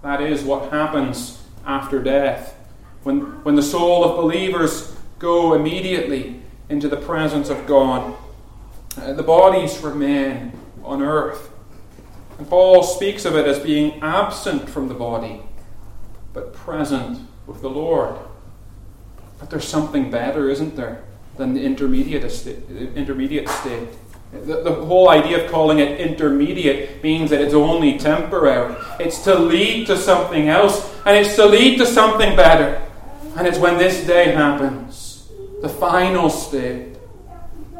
that 0.00 0.22
is 0.22 0.44
what 0.44 0.72
happens 0.72 1.42
after 1.66 2.02
death. 2.02 2.54
When, 3.02 3.20
when 3.44 3.54
the 3.54 3.62
soul 3.62 4.02
of 4.02 4.16
believers 4.16 4.93
go 5.24 5.54
immediately 5.54 6.40
into 6.68 6.88
the 6.88 6.96
presence 6.96 7.48
of 7.48 7.66
God, 7.66 8.14
uh, 8.96 9.12
the 9.14 9.22
bodies 9.22 9.78
remain 9.80 10.52
on 10.84 11.02
earth 11.02 11.50
and 12.38 12.48
Paul 12.48 12.82
speaks 12.82 13.24
of 13.24 13.36
it 13.36 13.46
as 13.46 13.58
being 13.60 14.00
absent 14.02 14.68
from 14.68 14.88
the 14.88 14.94
body, 14.94 15.40
but 16.32 16.52
present 16.52 17.20
with 17.46 17.60
the 17.60 17.70
Lord. 17.70 18.16
But 19.38 19.50
there's 19.50 19.68
something 19.68 20.10
better, 20.10 20.50
isn't 20.50 20.74
there, 20.74 21.04
than 21.36 21.54
the 21.54 21.64
intermediate 21.64 22.30
state? 22.30 22.58
Intermediate 22.96 23.48
state. 23.48 23.88
The, 24.32 24.62
the 24.62 24.72
whole 24.72 25.10
idea 25.10 25.44
of 25.44 25.50
calling 25.50 25.78
it 25.78 26.00
intermediate 26.00 27.04
means 27.04 27.30
that 27.30 27.40
it's 27.40 27.54
only 27.54 27.98
temporary. 27.98 28.74
It's 28.98 29.22
to 29.24 29.38
lead 29.38 29.86
to 29.86 29.96
something 29.96 30.48
else, 30.48 30.92
and 31.06 31.16
it's 31.16 31.36
to 31.36 31.46
lead 31.46 31.78
to 31.78 31.86
something 31.86 32.34
better. 32.34 32.82
And 33.36 33.46
it's 33.46 33.58
when 33.58 33.78
this 33.78 34.04
day 34.04 34.32
happens, 34.32 35.03
the 35.64 35.70
final 35.70 36.28
state, 36.28 36.94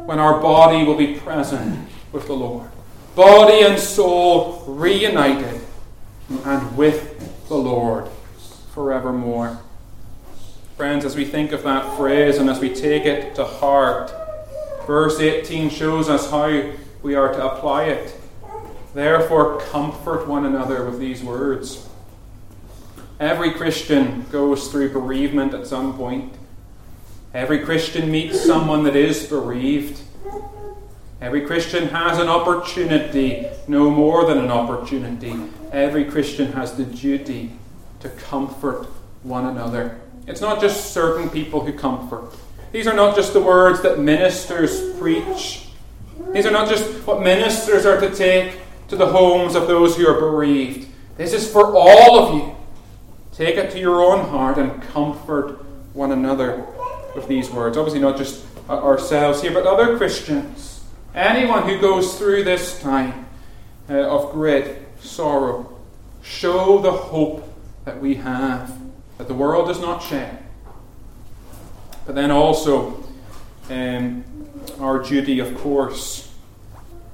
when 0.05 0.17
our 0.17 0.41
body 0.41 0.83
will 0.83 0.97
be 0.97 1.13
present 1.13 1.87
with 2.11 2.25
the 2.25 2.33
Lord 2.33 2.71
body 3.15 3.61
and 3.61 3.79
soul 3.79 4.61
reunited 4.67 5.61
and 6.43 6.77
with 6.77 7.47
the 7.47 7.55
Lord 7.55 8.09
forevermore. 8.73 9.59
Friends, 10.75 11.05
as 11.05 11.15
we 11.15 11.23
think 11.23 11.53
of 11.53 11.63
that 11.63 11.95
phrase 11.95 12.39
and 12.39 12.49
as 12.49 12.59
we 12.59 12.73
take 12.73 13.05
it 13.05 13.35
to 13.35 13.45
heart, 13.45 14.11
verse 14.85 15.19
18 15.19 15.69
shows 15.69 16.09
us 16.09 16.29
how 16.29 16.73
we 17.03 17.15
are 17.15 17.31
to 17.31 17.51
apply 17.53 17.83
it. 17.83 18.19
Therefore, 18.93 19.61
comfort 19.61 20.27
one 20.27 20.45
another 20.45 20.83
with 20.83 20.99
these 20.99 21.23
words. 21.23 21.87
Every 23.19 23.51
Christian 23.51 24.25
goes 24.31 24.69
through 24.69 24.91
bereavement 24.91 25.53
at 25.53 25.67
some 25.67 25.95
point. 25.95 26.33
Every 27.35 27.59
Christian 27.59 28.09
meets 28.09 28.45
someone 28.45 28.85
that 28.85 28.95
is 28.95 29.27
bereaved. 29.27 30.01
Every 31.19 31.41
Christian 31.41 31.89
has 31.89 32.17
an 32.17 32.29
opportunity, 32.29 33.45
no 33.67 33.91
more 33.91 34.25
than 34.25 34.37
an 34.37 34.49
opportunity. 34.49 35.35
Every 35.73 36.05
Christian 36.05 36.53
has 36.53 36.77
the 36.77 36.85
duty 36.85 37.51
to 37.99 38.07
comfort 38.07 38.87
one 39.23 39.47
another. 39.47 39.99
It's 40.27 40.39
not 40.39 40.61
just 40.61 40.93
certain 40.93 41.29
people 41.29 41.59
who 41.59 41.73
comfort. 41.73 42.33
These 42.71 42.87
are 42.87 42.95
not 42.95 43.17
just 43.17 43.33
the 43.33 43.41
words 43.41 43.81
that 43.81 43.99
ministers 43.99 44.97
preach. 44.97 45.67
These 46.31 46.45
are 46.45 46.51
not 46.51 46.69
just 46.69 47.05
what 47.05 47.21
ministers 47.21 47.85
are 47.85 47.99
to 47.99 48.15
take 48.15 48.59
to 48.87 48.95
the 48.95 49.07
homes 49.07 49.55
of 49.55 49.67
those 49.67 49.97
who 49.97 50.07
are 50.07 50.17
bereaved. 50.17 50.87
This 51.17 51.33
is 51.33 51.51
for 51.51 51.75
all 51.75 52.17
of 52.17 52.33
you. 52.33 52.55
Take 53.33 53.57
it 53.57 53.71
to 53.71 53.77
your 53.79 54.01
own 54.01 54.29
heart 54.29 54.57
and 54.57 54.81
comfort 54.81 55.59
one 55.91 56.13
another 56.13 56.65
with 57.15 57.27
these 57.27 57.49
words. 57.49 57.77
Obviously, 57.77 58.01
not 58.01 58.17
just 58.17 58.45
ourselves 58.69 59.41
here, 59.41 59.51
but 59.51 59.65
other 59.65 59.97
Christians. 59.97 60.83
Anyone 61.13 61.63
who 61.63 61.79
goes 61.79 62.17
through 62.17 62.43
this 62.43 62.81
time 62.81 63.25
uh, 63.89 63.93
of 63.93 64.31
great 64.31 64.77
sorrow, 64.99 65.77
show 66.21 66.79
the 66.79 66.91
hope 66.91 67.47
that 67.85 68.01
we 68.01 68.15
have, 68.15 68.77
that 69.17 69.27
the 69.27 69.33
world 69.33 69.67
does 69.67 69.79
not 69.79 70.01
share. 70.01 70.39
But 72.05 72.15
then 72.15 72.31
also, 72.31 73.03
um, 73.69 74.23
our 74.79 75.01
duty, 75.01 75.39
of 75.39 75.55
course, 75.57 76.33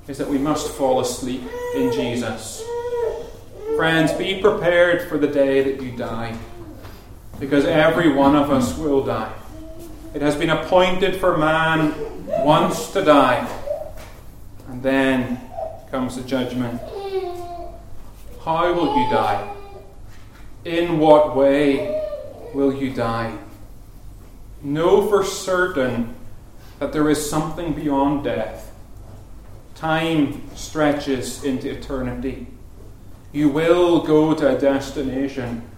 is 0.08 0.18
that 0.18 0.28
we 0.28 0.38
must 0.38 0.70
fall 0.72 1.00
asleep 1.00 1.44
in 1.76 1.92
Jesus. 1.92 2.64
Friends, 3.76 4.12
be 4.14 4.42
prepared 4.42 5.08
for 5.08 5.18
the 5.18 5.28
day 5.28 5.62
that 5.64 5.82
you 5.82 5.96
die, 5.96 6.38
because 7.40 7.66
every 7.66 8.12
one 8.12 8.36
of 8.36 8.50
us 8.50 8.78
will 8.78 9.04
die. 9.04 9.34
It 10.14 10.22
has 10.22 10.36
been 10.36 10.50
appointed 10.50 11.16
for 11.16 11.38
man 11.38 11.94
once 12.44 12.92
to 12.92 13.04
die 13.04 13.48
and 14.68 14.84
then 14.84 15.40
comes 15.90 16.18
the 16.18 16.24
judgment. 16.24 16.82
How 18.44 18.74
will 18.74 18.98
you 18.98 19.10
die? 19.10 19.56
In 20.66 21.00
what 21.00 21.36
way 21.36 22.02
will 22.54 22.74
you 22.74 22.94
die? 22.94 23.38
Know 24.62 25.08
for 25.08 25.24
certain 25.24 26.14
that 26.80 26.92
there 26.92 27.10
is 27.10 27.30
something 27.30 27.74
beyond 27.74 28.26
death. 28.26 28.72
Time 29.76 30.44
stretches 30.56 31.44
into 31.44 31.72
eternity. 31.72 32.48
You 33.32 33.48
will 33.50 34.02
go 34.02 34.34
to 34.34 34.56
a 34.56 34.60
destination, 34.60 35.70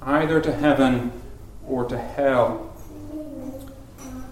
either 0.00 0.40
to 0.40 0.52
heaven 0.52 1.12
or 1.66 1.84
to 1.86 1.98
hell. 1.98 2.65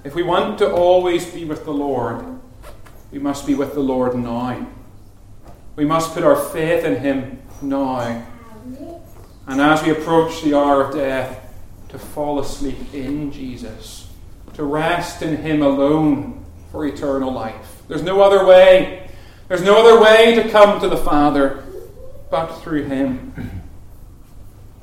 If 0.04 0.14
we 0.14 0.22
want 0.22 0.58
to 0.58 0.70
always 0.70 1.24
be 1.24 1.46
with 1.46 1.64
the 1.64 1.72
Lord, 1.72 2.24
we 3.10 3.18
must 3.18 3.46
be 3.46 3.54
with 3.54 3.72
the 3.72 3.80
Lord 3.80 4.14
now. 4.14 4.66
We 5.76 5.86
must 5.86 6.12
put 6.12 6.22
our 6.22 6.36
faith 6.36 6.84
in 6.84 6.96
Him 6.96 7.42
now. 7.62 8.26
And 9.46 9.60
as 9.60 9.82
we 9.82 9.90
approach 9.90 10.42
the 10.42 10.54
hour 10.54 10.84
of 10.84 10.94
death, 10.94 11.40
to 11.88 11.98
fall 11.98 12.40
asleep 12.40 12.92
in 12.92 13.30
Jesus, 13.32 14.10
to 14.54 14.64
rest 14.64 15.22
in 15.22 15.36
Him 15.38 15.62
alone 15.62 16.44
for 16.70 16.84
eternal 16.84 17.32
life. 17.32 17.82
There's 17.88 18.02
no 18.02 18.20
other 18.20 18.44
way. 18.44 19.08
There's 19.48 19.62
no 19.62 19.78
other 19.78 20.02
way 20.02 20.34
to 20.34 20.50
come 20.50 20.80
to 20.80 20.88
the 20.88 20.96
Father 20.96 21.64
but 22.30 22.56
through 22.56 22.84
Him. 22.84 23.62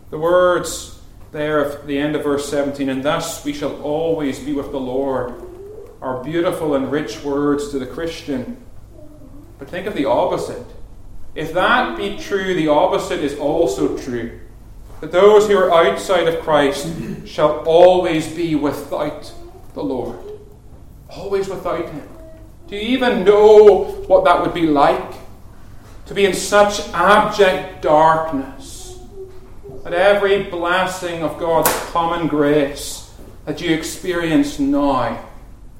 The 0.09 0.17
words 0.17 0.90
there 1.31 1.65
at 1.65 1.87
the 1.87 1.97
end 1.97 2.15
of 2.15 2.23
verse 2.23 2.49
17, 2.49 2.89
and 2.89 3.03
thus 3.03 3.43
we 3.45 3.53
shall 3.53 3.81
always 3.81 4.39
be 4.39 4.53
with 4.53 4.71
the 4.71 4.79
Lord, 4.79 5.33
are 6.01 6.23
beautiful 6.23 6.75
and 6.75 6.91
rich 6.91 7.23
words 7.23 7.69
to 7.69 7.79
the 7.79 7.85
Christian. 7.85 8.57
But 9.57 9.69
think 9.69 9.87
of 9.87 9.93
the 9.93 10.05
opposite. 10.05 10.65
If 11.35 11.53
that 11.53 11.97
be 11.97 12.17
true, 12.17 12.53
the 12.53 12.67
opposite 12.67 13.19
is 13.19 13.37
also 13.37 13.97
true 13.97 14.39
that 14.99 15.11
those 15.11 15.47
who 15.47 15.57
are 15.57 15.71
outside 15.71 16.27
of 16.27 16.43
Christ 16.43 16.87
shall 17.25 17.59
always 17.65 18.33
be 18.33 18.55
without 18.55 19.33
the 19.73 19.83
Lord. 19.83 20.17
Always 21.09 21.47
without 21.47 21.89
Him. 21.89 22.07
Do 22.67 22.75
you 22.75 22.81
even 22.81 23.23
know 23.23 23.83
what 24.07 24.25
that 24.25 24.41
would 24.41 24.53
be 24.53 24.67
like? 24.67 25.13
To 26.07 26.13
be 26.13 26.25
in 26.25 26.33
such 26.33 26.87
abject 26.89 27.81
darkness 27.81 28.70
that 29.83 29.93
every 29.93 30.43
blessing 30.43 31.23
of 31.23 31.39
God's 31.39 31.71
common 31.91 32.27
grace 32.27 33.11
that 33.45 33.61
you 33.61 33.73
experience 33.73 34.59
now 34.59 35.27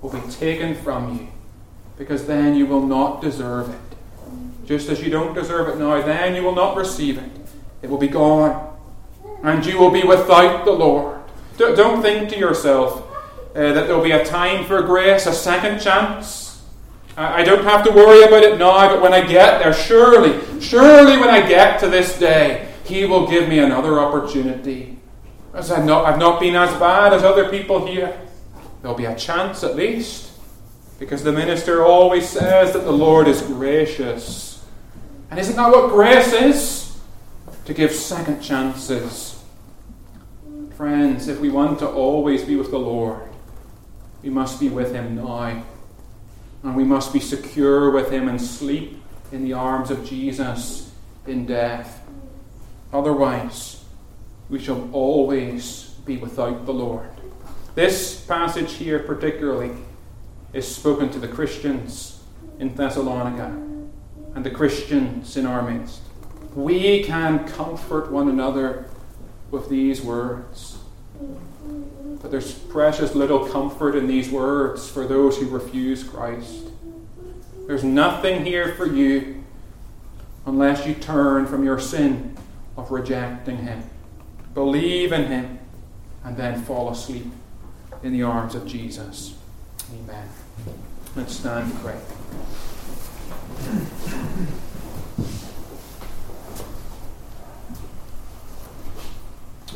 will 0.02 0.10
be 0.10 0.32
taken 0.32 0.76
from 0.76 1.18
you 1.18 1.28
because 1.98 2.26
then 2.26 2.56
you 2.56 2.66
will 2.66 2.86
not 2.86 3.22
deserve 3.22 3.70
it. 3.70 3.98
Just 4.66 4.90
as 4.90 5.02
you 5.02 5.10
don't 5.12 5.36
deserve 5.36 5.68
it 5.70 5.78
now, 5.78 6.02
then 6.02 6.36
you 6.36 6.42
will 6.42 6.56
not 6.56 6.76
receive 6.76 7.18
it. 7.18 7.32
It 7.82 7.90
will 7.90 8.00
be 8.00 8.08
gone 8.08 8.76
and 9.44 9.66
you 9.66 9.78
will 9.78 9.92
be 9.92 10.04
without 10.04 10.66
the 10.66 10.72
Lord. 10.72 11.20
Don't 11.58 12.02
think 12.02 12.30
to 12.30 12.40
yourself 12.40 13.08
uh, 13.56 13.74
that 13.74 13.88
there'll 13.88 14.04
be 14.04 14.12
a 14.12 14.26
time 14.26 14.66
for 14.66 14.82
grace, 14.82 15.28
a 15.28 15.34
second 15.34 15.80
chance. 15.80 16.64
I 17.18 17.44
don't 17.44 17.66
have 17.66 17.84
to 17.84 17.92
worry 17.92 18.24
about 18.24 18.44
it 18.44 18.58
now, 18.58 18.88
but 18.88 19.02
when 19.02 19.14
I 19.14 19.22
get 19.28 19.60
there, 19.60 19.74
surely, 19.74 20.40
surely 20.62 21.18
when 21.18 21.30
I 21.30 21.46
get 21.46 21.80
to 21.82 21.90
this 21.90 22.18
day, 22.18 22.71
He 22.86 23.06
will 23.06 23.28
give 23.28 23.48
me 23.48 23.60
another 23.60 24.00
opportunity. 24.00 25.00
As 25.54 25.72
I've 25.72 25.86
not, 25.86 26.06
I've 26.06 26.20
not 26.20 26.40
been 26.40 26.56
as 26.56 26.72
bad 26.80 27.14
as 27.14 27.24
other 27.24 27.50
people 27.50 27.86
here. 27.86 28.20
There'll 28.82 28.98
be 28.98 29.06
a 29.06 29.16
chance 29.16 29.64
at 29.64 29.76
least, 29.76 30.32
because 31.00 31.24
the 31.24 31.32
minister 31.32 31.84
always 31.84 32.28
says 32.28 32.74
that 32.74 32.84
the 32.84 32.92
Lord 32.92 33.28
is 33.28 33.42
gracious. 33.42 34.66
And 35.30 35.40
isn't 35.40 35.56
that 35.56 35.72
what 35.72 35.90
grace 35.92 36.34
is? 36.34 37.00
To 37.66 37.74
give 37.74 37.92
second 37.92 38.42
chances 38.42 39.42
Friends, 40.82 41.28
if 41.28 41.40
we 41.40 41.52
want 41.52 41.78
to 41.78 41.88
always 41.88 42.44
be 42.44 42.56
with 42.56 42.72
the 42.72 42.80
Lord, 42.80 43.22
we 44.24 44.32
must 44.32 44.60
be 44.60 44.68
with 44.68 44.96
Him 44.96 45.16
now. 45.16 45.64
And 46.64 46.76
we 46.76 46.84
must 46.84 47.14
be 47.14 47.20
secure 47.20 47.92
with 47.92 48.10
Him 48.10 48.28
and 48.28 48.42
sleep 48.42 49.00
in 49.32 49.44
the 49.44 49.54
arms 49.54 49.92
of 49.92 50.04
Jesus 50.04 50.92
in 51.28 51.46
death. 51.46 52.01
Otherwise, 52.94 53.84
we 54.50 54.60
shall 54.60 54.90
always 54.92 55.96
be 56.06 56.18
without 56.18 56.66
the 56.66 56.74
Lord. 56.74 57.10
This 57.74 58.20
passage 58.26 58.74
here, 58.74 59.00
particularly, 59.00 59.72
is 60.52 60.68
spoken 60.68 61.10
to 61.12 61.20
the 61.20 61.28
Christians 61.28 62.22
in 62.60 62.76
Thessalonica 62.76 63.46
and 64.36 64.44
the 64.44 64.52
Christians 64.52 65.38
in 65.38 65.46
our 65.46 65.62
midst. 65.62 66.02
We 66.54 67.04
can 67.04 67.48
comfort 67.48 68.12
one 68.12 68.28
another 68.28 68.90
with 69.52 69.70
these 69.70 70.02
words. 70.02 70.78
But 72.22 72.30
there's 72.30 72.54
precious 72.54 73.16
little 73.16 73.48
comfort 73.48 73.96
in 73.96 74.08
these 74.08 74.30
words 74.30 74.90
for 74.90 75.08
those 75.08 75.38
who 75.38 75.48
refuse 75.48 76.04
Christ. 76.04 76.68
There's 77.68 77.84
nothing 77.84 78.46
here 78.46 78.76
for 78.76 78.86
you 78.86 79.44
unless 80.46 80.86
you 80.86 80.94
turn 80.94 81.46
from 81.46 81.64
your 81.64 81.80
sin 81.80 82.38
of 82.78 82.92
rejecting 82.92 83.58
Him. 83.58 83.84
Believe 84.54 85.12
in 85.12 85.26
Him 85.26 85.60
and 86.24 86.38
then 86.38 86.62
fall 86.64 86.90
asleep 86.90 87.28
in 88.04 88.14
the 88.14 88.24
arms 88.24 88.56
of 88.56 88.66
Jesus. 88.66 89.36
Amen. 89.94 90.28
Let's 91.16 91.36
stand 91.36 91.72
and 91.72 91.82
pray. 91.82 91.98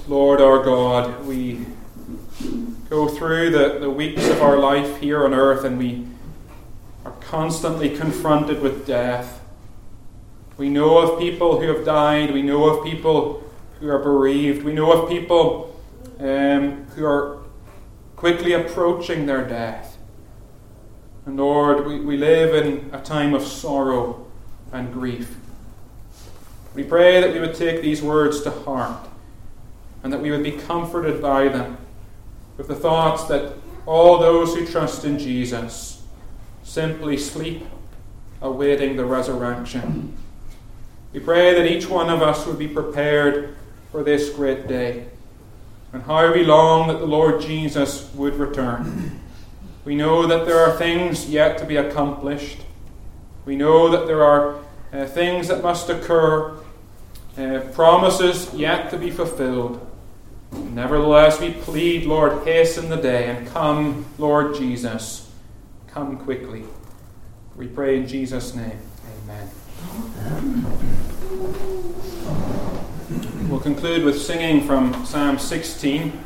Lord 0.07 0.39
our 0.39 0.63
God, 0.63 1.25
we 1.25 1.65
go 2.89 3.07
through 3.07 3.49
the, 3.49 3.79
the 3.79 3.89
weeks 3.89 4.27
of 4.29 4.41
our 4.41 4.57
life 4.57 5.01
here 5.01 5.25
on 5.25 5.33
earth 5.33 5.65
and 5.65 5.79
we 5.79 6.05
are 7.03 7.13
constantly 7.21 7.89
confronted 7.89 8.61
with 8.61 8.85
death. 8.85 9.41
We 10.57 10.69
know 10.69 10.97
of 10.99 11.19
people 11.19 11.59
who 11.59 11.67
have 11.67 11.85
died, 11.85 12.31
we 12.31 12.41
know 12.41 12.65
of 12.65 12.83
people 12.83 13.43
who 13.79 13.89
are 13.89 13.99
bereaved, 13.99 14.63
we 14.63 14.73
know 14.73 14.91
of 14.91 15.09
people 15.09 15.79
um, 16.19 16.85
who 16.95 17.05
are 17.05 17.39
quickly 18.15 18.53
approaching 18.53 19.25
their 19.25 19.47
death. 19.47 19.97
And 21.25 21.37
Lord, 21.37 21.85
we, 21.85 21.99
we 21.99 22.17
live 22.17 22.55
in 22.65 22.89
a 22.93 23.01
time 23.01 23.33
of 23.33 23.43
sorrow 23.43 24.25
and 24.71 24.93
grief. 24.93 25.35
We 26.73 26.83
pray 26.83 27.21
that 27.21 27.33
we 27.33 27.39
would 27.39 27.55
take 27.55 27.81
these 27.81 28.01
words 28.01 28.41
to 28.43 28.51
heart 28.51 29.07
and 30.03 30.13
that 30.13 30.21
we 30.21 30.31
would 30.31 30.43
be 30.43 30.51
comforted 30.51 31.21
by 31.21 31.49
them 31.49 31.77
with 32.57 32.67
the 32.67 32.75
thoughts 32.75 33.25
that 33.25 33.53
all 33.85 34.19
those 34.19 34.55
who 34.55 34.65
trust 34.65 35.03
in 35.03 35.19
Jesus 35.19 36.03
simply 36.63 37.17
sleep 37.17 37.65
awaiting 38.41 38.95
the 38.95 39.05
resurrection. 39.05 40.15
We 41.15 41.21
pray 41.21 41.53
that 41.53 41.71
each 41.71 41.87
one 41.87 42.09
of 42.09 42.21
us 42.21 42.45
would 42.45 42.59
be 42.59 42.67
prepared 42.67 43.55
for 43.89 44.03
this 44.03 44.31
great 44.31 44.67
day. 44.67 45.05
And 45.93 46.03
how 46.03 46.33
we 46.33 46.43
long 46.43 46.89
that 46.89 46.99
the 46.99 47.05
Lord 47.05 47.39
Jesus 47.39 48.13
would 48.15 48.35
return. 48.35 49.21
We 49.85 49.95
know 49.95 50.27
that 50.27 50.45
there 50.45 50.59
are 50.59 50.77
things 50.77 51.29
yet 51.29 51.57
to 51.59 51.65
be 51.65 51.77
accomplished. 51.77 52.57
We 53.45 53.55
know 53.55 53.89
that 53.91 54.07
there 54.07 54.25
are 54.25 54.59
uh, 54.91 55.05
things 55.05 55.47
that 55.47 55.63
must 55.63 55.89
occur, 55.89 56.57
uh, 57.37 57.59
promises 57.71 58.53
yet 58.53 58.89
to 58.89 58.97
be 58.97 59.09
fulfilled. 59.09 59.89
Nevertheless, 60.51 61.39
we 61.39 61.51
plead, 61.51 62.03
Lord, 62.03 62.45
hasten 62.45 62.89
the 62.89 62.97
day 62.97 63.29
and 63.29 63.47
come, 63.47 64.05
Lord 64.17 64.53
Jesus. 64.53 65.31
Come 65.87 66.17
quickly. 66.17 66.65
We 67.55 67.67
pray 67.67 67.99
in 67.99 68.05
Jesus' 68.05 68.53
name. 68.53 68.79
Amen. 69.23 69.49
We'll 73.49 73.59
conclude 73.59 74.03
with 74.03 74.21
singing 74.21 74.65
from 74.65 75.05
Psalm 75.05 75.37
16. 75.37 76.23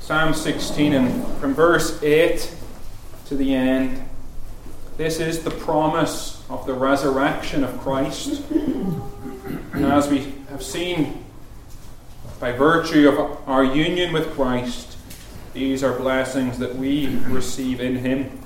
Psalm 0.00 0.34
16, 0.34 0.92
and 0.92 1.26
from 1.38 1.54
verse 1.54 2.02
8 2.02 2.54
to 3.26 3.36
the 3.36 3.54
end. 3.54 4.06
This 4.96 5.18
is 5.18 5.42
the 5.42 5.50
promise 5.50 6.44
of 6.48 6.66
the 6.66 6.74
resurrection 6.74 7.64
of 7.64 7.80
Christ. 7.80 8.42
And 8.50 9.84
as 9.84 10.08
we 10.08 10.34
have 10.50 10.62
seen, 10.62 11.24
by 12.38 12.52
virtue 12.52 13.08
of 13.08 13.48
our 13.48 13.64
union 13.64 14.12
with 14.12 14.30
Christ, 14.34 14.96
these 15.52 15.82
are 15.82 15.98
blessings 15.98 16.58
that 16.58 16.76
we 16.76 17.16
receive 17.26 17.80
in 17.80 17.96
Him. 17.96 18.43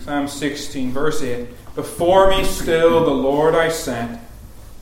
Psalm 0.00 0.28
16, 0.28 0.92
verse 0.92 1.22
8 1.22 1.48
Before 1.74 2.30
me 2.30 2.44
still 2.44 3.04
the 3.04 3.10
Lord 3.10 3.54
I 3.54 3.68
sent, 3.68 4.20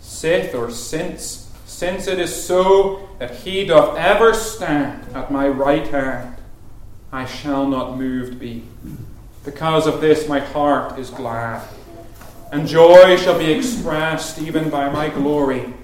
sith 0.00 0.54
or 0.54 0.70
since, 0.70 1.50
since 1.64 2.06
it 2.06 2.18
is 2.18 2.44
so 2.44 3.08
that 3.18 3.36
He 3.36 3.64
doth 3.64 3.96
ever 3.96 4.34
stand 4.34 5.14
at 5.14 5.30
my 5.30 5.48
right 5.48 5.86
hand, 5.88 6.36
I 7.12 7.24
shall 7.24 7.66
not 7.66 7.98
moved 7.98 8.38
be. 8.38 8.64
Because 9.44 9.86
of 9.86 10.00
this, 10.00 10.28
my 10.28 10.40
heart 10.40 10.98
is 10.98 11.10
glad 11.10 11.66
and 12.52 12.66
joy 12.66 13.16
shall 13.16 13.38
be 13.38 13.52
expressed 13.52 14.38
even 14.40 14.70
by 14.70 14.88
my 14.88 15.08
glory, 15.08 15.74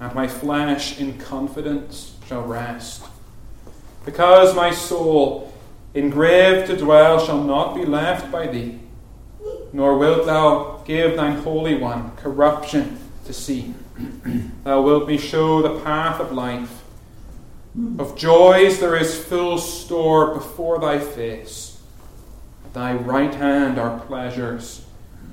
and 0.00 0.14
my 0.14 0.26
flesh 0.26 0.98
in 0.98 1.18
confidence 1.18 2.16
shall 2.26 2.42
rest. 2.42 3.04
Because 4.04 4.54
my 4.54 4.70
soul, 4.70 5.53
in 5.94 6.10
grave 6.10 6.66
to 6.66 6.76
dwell, 6.76 7.24
shall 7.24 7.42
not 7.42 7.74
be 7.74 7.84
left 7.84 8.30
by 8.30 8.48
thee, 8.48 8.80
nor 9.72 9.96
wilt 9.96 10.26
thou 10.26 10.82
give 10.84 11.16
thine 11.16 11.38
Holy 11.38 11.76
One 11.76 12.14
corruption 12.16 12.98
to 13.24 13.32
see. 13.32 13.74
thou 14.64 14.82
wilt 14.82 15.06
me 15.06 15.16
show 15.16 15.62
the 15.62 15.80
path 15.80 16.20
of 16.20 16.32
life. 16.32 16.82
Of 17.98 18.16
joys 18.16 18.78
there 18.78 18.96
is 18.96 19.24
full 19.24 19.58
store 19.58 20.34
before 20.34 20.78
thy 20.78 20.98
face. 20.98 21.80
Thy 22.72 22.94
right 22.94 23.34
hand 23.34 23.78
are 23.78 24.00
pleasures 24.00 24.84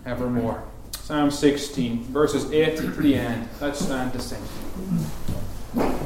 evermore. 0.05 0.63
Psalm 0.91 1.31
16, 1.31 2.03
verses 2.05 2.51
8 2.51 2.77
to 2.77 2.87
the 2.87 3.15
end. 3.15 3.49
Let's 3.59 3.79
stand 3.79 4.13
to 4.13 4.19
sing. 4.19 4.41